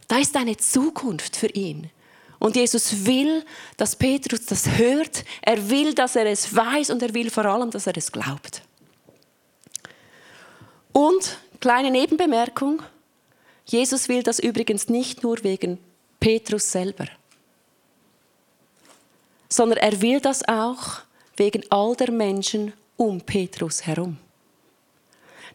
Da 0.08 0.18
ist 0.18 0.34
eine 0.36 0.56
Zukunft 0.56 1.36
für 1.36 1.48
ihn. 1.48 1.90
Und 2.38 2.56
Jesus 2.56 3.04
will, 3.04 3.44
dass 3.76 3.96
Petrus 3.96 4.46
das 4.46 4.78
hört. 4.78 5.24
Er 5.42 5.70
will, 5.70 5.92
dass 5.94 6.16
er 6.16 6.26
es 6.26 6.54
weiß 6.54 6.90
und 6.90 7.02
er 7.02 7.12
will 7.12 7.30
vor 7.30 7.44
allem, 7.44 7.70
dass 7.70 7.86
er 7.86 7.96
es 7.96 8.10
glaubt. 8.10 8.62
Und, 10.92 11.38
kleine 11.60 11.90
Nebenbemerkung, 11.90 12.82
Jesus 13.66 14.08
will 14.08 14.22
das 14.22 14.38
übrigens 14.38 14.88
nicht 14.88 15.22
nur 15.22 15.42
wegen 15.44 15.78
Petrus 16.18 16.72
selber, 16.72 17.06
sondern 19.48 19.78
er 19.78 20.00
will 20.00 20.20
das 20.20 20.46
auch 20.46 21.00
wegen 21.36 21.62
all 21.70 21.94
der 21.96 22.10
Menschen 22.10 22.72
um 22.96 23.20
Petrus 23.20 23.86
herum. 23.86 24.18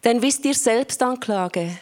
Denn 0.04 0.22
wisst 0.22 0.44
ihr, 0.46 0.54
Selbstanklage, 0.54 1.78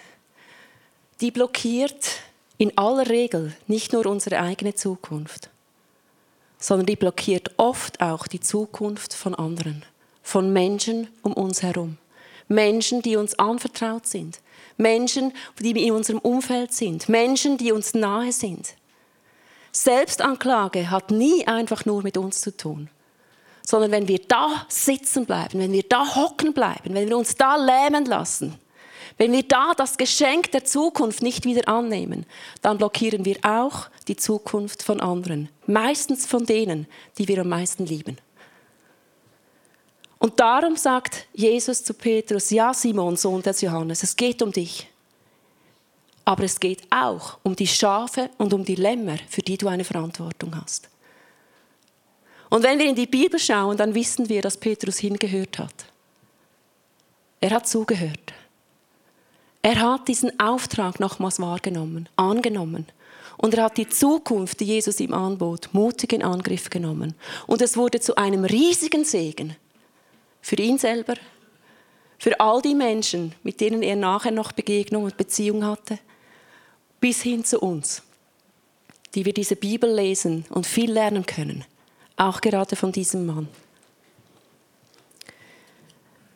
die 1.21 1.31
blockiert 1.31 2.21
in 2.57 2.77
aller 2.77 3.07
Regel 3.09 3.55
nicht 3.67 3.93
nur 3.93 4.05
unsere 4.05 4.39
eigene 4.39 4.75
Zukunft, 4.75 5.49
sondern 6.59 6.85
die 6.85 6.95
blockiert 6.95 7.51
oft 7.57 8.01
auch 8.01 8.27
die 8.27 8.39
Zukunft 8.39 9.13
von 9.13 9.33
anderen, 9.33 9.83
von 10.21 10.53
Menschen 10.53 11.07
um 11.23 11.33
uns 11.33 11.63
herum. 11.63 11.97
Menschen, 12.47 13.01
die 13.01 13.15
uns 13.15 13.39
anvertraut 13.39 14.05
sind, 14.05 14.39
Menschen, 14.77 15.33
die 15.59 15.71
in 15.71 15.93
unserem 15.93 16.19
Umfeld 16.19 16.73
sind, 16.73 17.07
Menschen, 17.07 17.57
die 17.57 17.71
uns 17.71 17.93
nahe 17.93 18.31
sind. 18.31 18.75
Selbstanklage 19.71 20.89
hat 20.91 21.11
nie 21.11 21.47
einfach 21.47 21.85
nur 21.85 22.03
mit 22.03 22.17
uns 22.17 22.41
zu 22.41 22.55
tun, 22.55 22.89
sondern 23.65 23.91
wenn 23.91 24.07
wir 24.07 24.19
da 24.27 24.65
sitzen 24.67 25.25
bleiben, 25.25 25.59
wenn 25.59 25.71
wir 25.71 25.83
da 25.83 26.15
hocken 26.15 26.53
bleiben, 26.53 26.93
wenn 26.93 27.09
wir 27.09 27.17
uns 27.17 27.35
da 27.35 27.55
lähmen 27.55 28.05
lassen, 28.05 28.59
wenn 29.17 29.31
wir 29.31 29.43
da 29.43 29.73
das 29.75 29.97
Geschenk 29.97 30.51
der 30.51 30.65
Zukunft 30.65 31.21
nicht 31.21 31.45
wieder 31.45 31.67
annehmen, 31.67 32.25
dann 32.61 32.77
blockieren 32.77 33.25
wir 33.25 33.37
auch 33.43 33.87
die 34.07 34.15
Zukunft 34.15 34.83
von 34.83 34.99
anderen. 34.99 35.49
Meistens 35.67 36.25
von 36.25 36.45
denen, 36.45 36.87
die 37.17 37.27
wir 37.27 37.39
am 37.41 37.49
meisten 37.49 37.85
lieben. 37.85 38.17
Und 40.17 40.39
darum 40.39 40.75
sagt 40.75 41.25
Jesus 41.33 41.83
zu 41.83 41.93
Petrus, 41.93 42.51
ja 42.51 42.73
Simon, 42.73 43.17
Sohn 43.17 43.41
des 43.41 43.61
Johannes, 43.61 44.03
es 44.03 44.15
geht 44.15 44.41
um 44.41 44.51
dich. 44.51 44.90
Aber 46.31 46.45
es 46.45 46.61
geht 46.61 46.83
auch 46.89 47.39
um 47.43 47.57
die 47.57 47.67
Schafe 47.67 48.29
und 48.37 48.53
um 48.53 48.63
die 48.63 48.75
Lämmer, 48.75 49.17
für 49.27 49.41
die 49.41 49.57
du 49.57 49.67
eine 49.67 49.83
Verantwortung 49.83 50.55
hast. 50.55 50.89
Und 52.49 52.63
wenn 52.63 52.79
wir 52.79 52.85
in 52.85 52.95
die 52.95 53.05
Bibel 53.05 53.37
schauen, 53.37 53.75
dann 53.75 53.93
wissen 53.93 54.29
wir, 54.29 54.41
dass 54.41 54.55
Petrus 54.55 54.99
hingehört 54.99 55.59
hat. 55.59 55.73
Er 57.41 57.49
hat 57.49 57.67
zugehört. 57.67 58.31
Er 59.61 59.81
hat 59.81 60.07
diesen 60.07 60.39
Auftrag 60.39 61.01
nochmals 61.01 61.41
wahrgenommen, 61.41 62.07
angenommen. 62.15 62.85
Und 63.35 63.55
er 63.55 63.65
hat 63.65 63.75
die 63.75 63.89
Zukunft, 63.89 64.61
die 64.61 64.65
Jesus 64.67 65.01
ihm 65.01 65.13
anbot, 65.13 65.67
mutig 65.73 66.13
in 66.13 66.23
Angriff 66.23 66.69
genommen. 66.69 67.13
Und 67.45 67.61
es 67.61 67.75
wurde 67.75 67.99
zu 67.99 68.15
einem 68.15 68.45
riesigen 68.45 69.03
Segen 69.03 69.57
für 70.41 70.55
ihn 70.55 70.77
selber, 70.77 71.15
für 72.17 72.39
all 72.39 72.61
die 72.61 72.75
Menschen, 72.75 73.35
mit 73.43 73.59
denen 73.59 73.83
er 73.83 73.97
nachher 73.97 74.31
noch 74.31 74.53
Begegnung 74.53 75.03
und 75.03 75.17
Beziehung 75.17 75.65
hatte, 75.65 75.99
bis 77.01 77.21
hin 77.21 77.43
zu 77.43 77.59
uns, 77.59 78.01
die 79.13 79.25
wir 79.25 79.33
diese 79.33 79.57
Bibel 79.57 79.93
lesen 79.93 80.45
und 80.49 80.65
viel 80.65 80.91
lernen 80.91 81.25
können, 81.25 81.65
auch 82.15 82.39
gerade 82.39 82.77
von 82.77 82.93
diesem 82.93 83.25
Mann. 83.25 83.49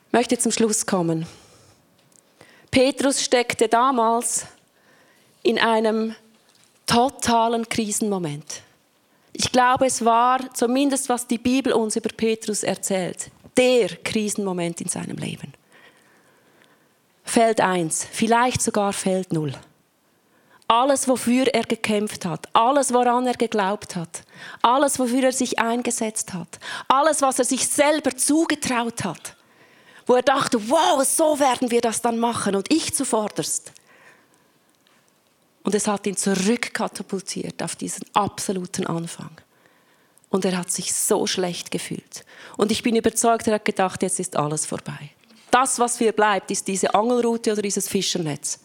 Ich 0.07 0.13
möchte 0.13 0.37
zum 0.37 0.51
Schluss 0.51 0.85
kommen. 0.85 1.25
Petrus 2.71 3.23
steckte 3.23 3.69
damals 3.69 4.45
in 5.43 5.59
einem 5.59 6.15
totalen 6.85 7.69
Krisenmoment. 7.69 8.61
Ich 9.33 9.51
glaube, 9.51 9.85
es 9.85 10.03
war, 10.03 10.53
zumindest 10.53 11.09
was 11.09 11.27
die 11.27 11.37
Bibel 11.37 11.73
uns 11.73 11.95
über 11.95 12.09
Petrus 12.09 12.63
erzählt, 12.63 13.29
der 13.57 13.89
Krisenmoment 13.97 14.81
in 14.81 14.87
seinem 14.87 15.17
Leben. 15.17 15.53
Feld 17.23 17.59
1, 17.59 18.07
vielleicht 18.11 18.61
sogar 18.61 18.93
Feld 18.93 19.33
0. 19.33 19.53
Alles, 20.67 21.07
wofür 21.07 21.47
er 21.53 21.63
gekämpft 21.63 22.25
hat, 22.25 22.47
alles, 22.53 22.91
woran 22.91 23.27
er 23.27 23.35
geglaubt 23.35 23.95
hat, 23.95 24.23
alles, 24.63 24.97
wofür 24.97 25.25
er 25.25 25.31
sich 25.31 25.59
eingesetzt 25.59 26.33
hat, 26.33 26.59
alles, 26.87 27.21
was 27.21 27.37
er 27.37 27.45
sich 27.45 27.67
selber 27.67 28.17
zugetraut 28.17 29.03
hat, 29.03 29.35
wo 30.07 30.15
er 30.15 30.23
dachte, 30.23 30.69
wow, 30.69 31.05
so 31.05 31.39
werden 31.39 31.69
wir 31.69 31.81
das 31.81 32.01
dann 32.01 32.17
machen 32.17 32.55
und 32.55 32.71
ich 32.73 32.95
zuvorderst. 32.95 33.73
Und 35.61 35.75
es 35.75 35.87
hat 35.87 36.07
ihn 36.07 36.17
zurückkatapultiert 36.17 37.61
auf 37.61 37.75
diesen 37.75 38.05
absoluten 38.13 38.87
Anfang. 38.87 39.31
Und 40.29 40.45
er 40.45 40.57
hat 40.57 40.71
sich 40.71 40.93
so 40.93 41.27
schlecht 41.27 41.71
gefühlt. 41.71 42.25
Und 42.57 42.71
ich 42.71 42.83
bin 42.83 42.95
überzeugt, 42.95 43.47
er 43.47 43.55
hat 43.55 43.65
gedacht, 43.65 44.01
jetzt 44.03 44.19
ist 44.19 44.35
alles 44.35 44.65
vorbei. 44.65 45.11
Das, 45.49 45.79
was 45.79 45.97
für 45.97 46.11
bleibt, 46.11 46.51
ist 46.51 46.67
diese 46.67 46.93
Angelroute 46.93 47.51
oder 47.51 47.61
dieses 47.61 47.87
Fischernetz. 47.87 48.59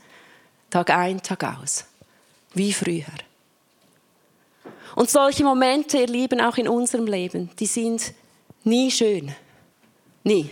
Tag 0.68 0.90
ein, 0.90 1.22
Tag 1.22 1.44
aus. 1.44 1.84
Wie 2.54 2.72
früher. 2.72 3.04
Und 4.96 5.08
solche 5.08 5.44
Momente, 5.44 5.98
ihr 5.98 6.06
Lieben, 6.06 6.40
auch 6.40 6.56
in 6.56 6.68
unserem 6.68 7.06
Leben, 7.06 7.50
die 7.58 7.66
sind 7.66 8.12
nie 8.64 8.90
schön. 8.90 9.34
Nie 10.24 10.50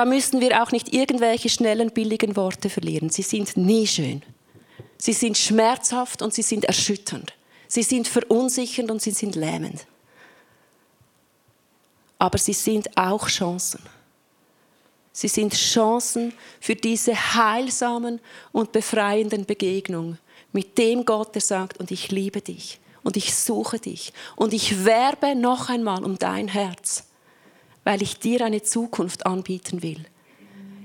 da 0.00 0.06
müssen 0.06 0.40
wir 0.40 0.62
auch 0.62 0.72
nicht 0.72 0.94
irgendwelche 0.94 1.50
schnellen, 1.50 1.90
billigen 1.90 2.34
Worte 2.34 2.70
verlieren. 2.70 3.10
Sie 3.10 3.20
sind 3.20 3.58
nie 3.58 3.86
schön. 3.86 4.22
Sie 4.96 5.12
sind 5.12 5.36
schmerzhaft 5.36 6.22
und 6.22 6.32
sie 6.32 6.40
sind 6.40 6.64
erschütternd. 6.64 7.34
Sie 7.68 7.82
sind 7.82 8.08
verunsichernd 8.08 8.90
und 8.90 9.02
sie 9.02 9.10
sind 9.10 9.36
lähmend. 9.36 9.86
Aber 12.18 12.38
sie 12.38 12.54
sind 12.54 12.96
auch 12.96 13.28
Chancen. 13.28 13.80
Sie 15.20 15.28
sind 15.28 15.54
Chancen 15.54 16.32
für 16.60 16.74
diese 16.74 17.14
heilsamen 17.14 18.20
und 18.52 18.72
befreienden 18.72 19.44
Begegnungen 19.44 20.18
mit 20.52 20.78
dem 20.78 21.04
Gott, 21.04 21.34
der 21.34 21.42
sagt, 21.42 21.78
und 21.78 21.90
ich 21.90 22.10
liebe 22.10 22.40
dich 22.40 22.80
und 23.02 23.16
ich 23.16 23.34
suche 23.34 23.78
dich 23.78 24.12
und 24.36 24.52
ich 24.52 24.84
werbe 24.84 25.34
noch 25.34 25.68
einmal 25.68 26.04
um 26.04 26.18
dein 26.18 26.48
Herz 26.48 27.04
weil 27.84 28.02
ich 28.02 28.18
dir 28.18 28.44
eine 28.44 28.62
Zukunft 28.62 29.26
anbieten 29.26 29.82
will. 29.82 30.04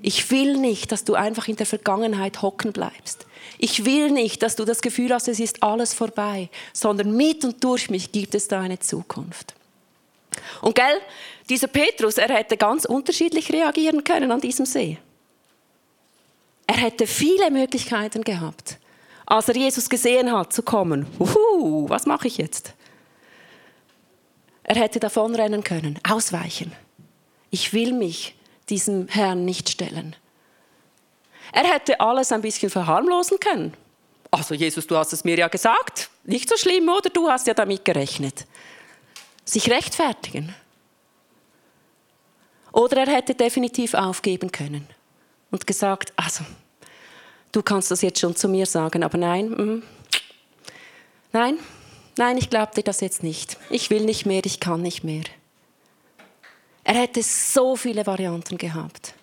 Ich 0.01 0.29
will 0.29 0.57
nicht, 0.57 0.91
dass 0.91 1.03
du 1.03 1.15
einfach 1.15 1.47
in 1.47 1.55
der 1.55 1.65
Vergangenheit 1.65 2.41
hocken 2.41 2.73
bleibst. 2.73 3.25
Ich 3.57 3.85
will 3.85 4.11
nicht, 4.11 4.43
dass 4.43 4.55
du 4.55 4.65
das 4.65 4.81
Gefühl 4.81 5.11
hast, 5.13 5.27
es 5.27 5.39
ist 5.39 5.63
alles 5.63 5.93
vorbei, 5.93 6.49
sondern 6.73 7.15
mit 7.15 7.43
und 7.43 7.63
durch 7.63 7.89
mich 7.89 8.11
gibt 8.11 8.35
es 8.35 8.47
da 8.47 8.61
eine 8.61 8.79
Zukunft. 8.79 9.55
Und 10.61 10.75
gell, 10.75 11.01
dieser 11.49 11.67
Petrus, 11.67 12.17
er 12.17 12.29
hätte 12.29 12.57
ganz 12.57 12.85
unterschiedlich 12.85 13.51
reagieren 13.51 14.03
können 14.03 14.31
an 14.31 14.41
diesem 14.41 14.65
See. 14.65 14.97
Er 16.67 16.77
hätte 16.77 17.07
viele 17.07 17.51
Möglichkeiten 17.51 18.23
gehabt, 18.23 18.77
als 19.25 19.47
er 19.49 19.55
Jesus 19.55 19.89
gesehen 19.89 20.31
hat, 20.31 20.53
zu 20.53 20.63
kommen. 20.63 21.05
Uhu, 21.19 21.89
was 21.89 22.05
mache 22.05 22.27
ich 22.27 22.37
jetzt? 22.37 22.73
Er 24.63 24.75
hätte 24.75 24.99
davonrennen 24.99 25.63
können, 25.63 25.99
ausweichen 26.07 26.71
ich 27.55 27.71
will 27.71 27.93
mich 27.93 28.35
diesem 28.67 29.07
Herrn 29.07 29.45
nicht 29.45 29.69
stellen. 29.69 30.15
Er 31.53 31.63
hätte 31.63 32.01
alles 32.01 32.33
ein 32.33 32.41
bisschen 32.41 32.69
verharmlosen 32.69 33.39
können. 33.39 33.73
Also 34.29 34.53
Jesus, 34.53 34.85
du 34.85 34.97
hast 34.97 35.13
es 35.13 35.23
mir 35.23 35.37
ja 35.37 35.47
gesagt, 35.47 36.09
nicht 36.25 36.49
so 36.49 36.57
schlimm, 36.57 36.89
oder 36.89 37.09
du 37.09 37.29
hast 37.29 37.47
ja 37.47 37.53
damit 37.53 37.85
gerechnet. 37.85 38.45
Sich 39.45 39.69
rechtfertigen. 39.69 40.53
Oder 42.71 43.05
er 43.05 43.13
hätte 43.13 43.35
definitiv 43.35 43.93
aufgeben 43.93 44.51
können 44.51 44.87
und 45.51 45.65
gesagt, 45.65 46.11
also, 46.17 46.43
du 47.51 47.61
kannst 47.61 47.89
das 47.91 48.01
jetzt 48.01 48.19
schon 48.19 48.35
zu 48.35 48.49
mir 48.49 48.65
sagen, 48.65 49.03
aber 49.03 49.17
nein, 49.17 49.49
mm, 49.49 49.83
nein, 51.31 51.57
nein, 52.17 52.37
ich 52.37 52.49
glaube 52.49 52.73
dir 52.75 52.83
das 52.83 52.99
jetzt 52.99 53.23
nicht. 53.23 53.57
Ich 53.69 53.89
will 53.89 54.03
nicht 54.03 54.25
mehr, 54.25 54.41
ich 54.43 54.59
kann 54.59 54.81
nicht 54.81 55.05
mehr. 55.05 55.23
Er 56.83 56.95
hätte 56.95 57.23
so 57.23 57.75
viele 57.75 58.05
Varianten 58.05 58.57
gehabt. 58.57 59.13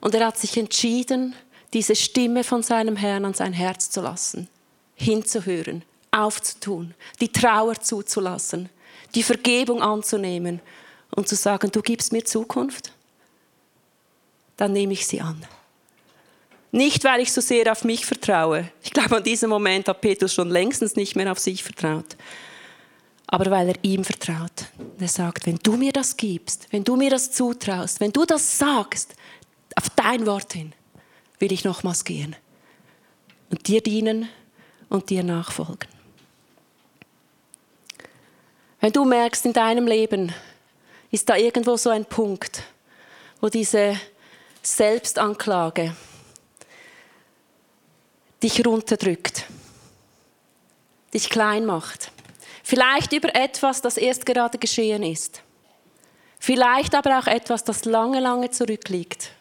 Und 0.00 0.14
er 0.14 0.26
hat 0.26 0.38
sich 0.38 0.56
entschieden, 0.56 1.34
diese 1.72 1.94
Stimme 1.94 2.44
von 2.44 2.62
seinem 2.62 2.96
Herrn 2.96 3.24
an 3.24 3.34
sein 3.34 3.52
Herz 3.52 3.90
zu 3.90 4.00
lassen, 4.00 4.48
hinzuhören, 4.94 5.84
aufzutun, 6.10 6.94
die 7.20 7.30
Trauer 7.30 7.80
zuzulassen, 7.80 8.70
die 9.14 9.22
Vergebung 9.22 9.82
anzunehmen 9.82 10.60
und 11.14 11.28
zu 11.28 11.34
sagen, 11.34 11.70
du 11.70 11.82
gibst 11.82 12.12
mir 12.12 12.24
Zukunft, 12.24 12.92
dann 14.56 14.72
nehme 14.72 14.92
ich 14.92 15.06
sie 15.06 15.20
an. 15.20 15.44
Nicht, 16.70 17.04
weil 17.04 17.20
ich 17.20 17.32
so 17.32 17.40
sehr 17.40 17.72
auf 17.72 17.84
mich 17.84 18.04
vertraue. 18.04 18.70
Ich 18.82 18.90
glaube, 18.90 19.16
an 19.16 19.24
diesem 19.24 19.48
Moment 19.48 19.88
hat 19.88 20.00
Petrus 20.00 20.34
schon 20.34 20.50
längstens 20.50 20.96
nicht 20.96 21.16
mehr 21.16 21.32
auf 21.32 21.38
sich 21.38 21.64
vertraut. 21.64 22.16
Aber 23.26 23.50
weil 23.50 23.68
er 23.68 23.74
ihm 23.82 24.04
vertraut. 24.04 24.66
Er 24.98 25.08
sagt, 25.08 25.46
wenn 25.46 25.58
du 25.62 25.76
mir 25.76 25.92
das 25.92 26.16
gibst, 26.16 26.66
wenn 26.70 26.84
du 26.84 26.96
mir 26.96 27.10
das 27.10 27.30
zutraust, 27.30 28.00
wenn 28.00 28.12
du 28.12 28.24
das 28.24 28.58
sagst, 28.58 29.14
auf 29.76 29.90
dein 29.96 30.26
Wort 30.26 30.52
hin, 30.52 30.72
will 31.38 31.52
ich 31.52 31.64
nochmals 31.64 32.04
gehen 32.04 32.36
und 33.50 33.66
dir 33.68 33.80
dienen 33.80 34.28
und 34.88 35.10
dir 35.10 35.22
nachfolgen. 35.22 35.97
Wenn 38.80 38.92
du 38.92 39.04
merkst, 39.04 39.44
in 39.46 39.52
deinem 39.52 39.86
Leben 39.86 40.32
ist 41.10 41.28
da 41.28 41.36
irgendwo 41.36 41.76
so 41.76 41.90
ein 41.90 42.04
Punkt, 42.04 42.62
wo 43.40 43.48
diese 43.48 43.98
Selbstanklage 44.62 45.96
dich 48.42 48.64
runterdrückt, 48.64 49.46
dich 51.12 51.28
klein 51.28 51.66
macht. 51.66 52.12
Vielleicht 52.62 53.12
über 53.12 53.34
etwas, 53.34 53.80
das 53.80 53.96
erst 53.96 54.26
gerade 54.26 54.58
geschehen 54.58 55.02
ist. 55.02 55.42
Vielleicht 56.38 56.94
aber 56.94 57.18
auch 57.18 57.26
etwas, 57.26 57.64
das 57.64 57.84
lange, 57.84 58.20
lange 58.20 58.50
zurückliegt. 58.50 59.32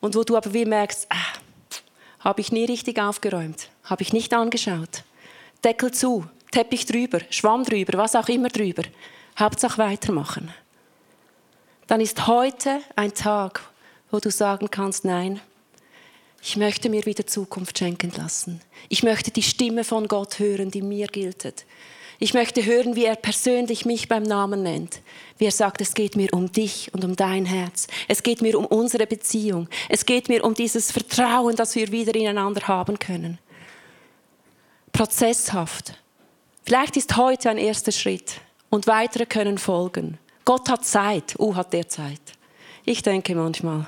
Und 0.00 0.14
wo 0.14 0.22
du 0.22 0.36
aber 0.36 0.52
wie 0.52 0.66
merkst, 0.66 1.06
ah, 1.08 1.38
habe 2.20 2.40
ich 2.40 2.52
nie 2.52 2.64
richtig 2.64 2.98
aufgeräumt, 3.00 3.70
habe 3.84 4.02
ich 4.02 4.12
nicht 4.12 4.34
angeschaut. 4.34 5.04
Deckel 5.64 5.92
zu, 5.92 6.26
Teppich 6.56 6.86
drüber, 6.86 7.20
Schwamm 7.28 7.64
drüber, 7.64 7.98
was 7.98 8.16
auch 8.16 8.30
immer 8.30 8.48
drüber. 8.48 8.82
Hauptsache 9.38 9.76
weitermachen. 9.76 10.50
Dann 11.86 12.00
ist 12.00 12.26
heute 12.26 12.80
ein 12.94 13.12
Tag, 13.12 13.60
wo 14.10 14.20
du 14.20 14.30
sagen 14.30 14.70
kannst, 14.70 15.04
nein, 15.04 15.42
ich 16.40 16.56
möchte 16.56 16.88
mir 16.88 17.04
wieder 17.04 17.26
Zukunft 17.26 17.76
schenken 17.76 18.10
lassen. 18.16 18.62
Ich 18.88 19.02
möchte 19.02 19.30
die 19.30 19.42
Stimme 19.42 19.84
von 19.84 20.08
Gott 20.08 20.38
hören, 20.38 20.70
die 20.70 20.80
mir 20.80 21.08
gilt. 21.08 21.66
Ich 22.20 22.32
möchte 22.32 22.64
hören, 22.64 22.96
wie 22.96 23.04
er 23.04 23.16
persönlich 23.16 23.84
mich 23.84 24.08
beim 24.08 24.22
Namen 24.22 24.62
nennt. 24.62 25.02
Wie 25.36 25.44
er 25.44 25.52
sagt, 25.52 25.82
es 25.82 25.92
geht 25.92 26.16
mir 26.16 26.32
um 26.32 26.50
dich 26.50 26.88
und 26.94 27.04
um 27.04 27.16
dein 27.16 27.44
Herz. 27.44 27.86
Es 28.08 28.22
geht 28.22 28.40
mir 28.40 28.58
um 28.58 28.64
unsere 28.64 29.06
Beziehung. 29.06 29.68
Es 29.90 30.06
geht 30.06 30.30
mir 30.30 30.42
um 30.42 30.54
dieses 30.54 30.90
Vertrauen, 30.90 31.54
das 31.54 31.74
wir 31.74 31.92
wieder 31.92 32.14
ineinander 32.14 32.66
haben 32.66 32.98
können. 32.98 33.38
Prozesshaft. 34.90 35.92
Vielleicht 36.66 36.96
ist 36.96 37.16
heute 37.16 37.48
ein 37.48 37.58
erster 37.58 37.92
Schritt 37.92 38.40
und 38.70 38.88
weitere 38.88 39.24
können 39.24 39.56
folgen. 39.56 40.18
Gott 40.44 40.68
hat 40.68 40.84
Zeit. 40.84 41.38
Uh, 41.38 41.54
hat 41.54 41.72
der 41.72 41.88
Zeit. 41.88 42.20
Ich 42.84 43.02
denke 43.02 43.36
manchmal, 43.36 43.86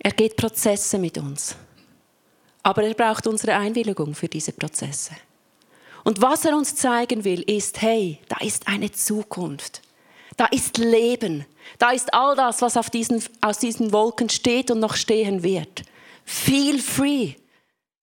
er 0.00 0.10
geht 0.10 0.36
Prozesse 0.36 0.98
mit 0.98 1.18
uns. 1.18 1.54
Aber 2.64 2.82
er 2.82 2.94
braucht 2.94 3.28
unsere 3.28 3.54
Einwilligung 3.54 4.12
für 4.14 4.26
diese 4.26 4.50
Prozesse. 4.50 5.12
Und 6.02 6.20
was 6.20 6.44
er 6.44 6.56
uns 6.56 6.74
zeigen 6.74 7.24
will, 7.24 7.42
ist, 7.42 7.80
hey, 7.80 8.18
da 8.28 8.44
ist 8.44 8.66
eine 8.66 8.90
Zukunft. 8.90 9.82
Da 10.36 10.46
ist 10.46 10.78
Leben. 10.78 11.46
Da 11.78 11.90
ist 11.90 12.12
all 12.12 12.34
das, 12.34 12.60
was 12.60 12.76
auf 12.76 12.90
diesen, 12.90 13.22
aus 13.40 13.58
diesen 13.58 13.92
Wolken 13.92 14.28
steht 14.28 14.72
und 14.72 14.80
noch 14.80 14.96
stehen 14.96 15.44
wird. 15.44 15.84
Feel 16.24 16.80
free. 16.80 17.34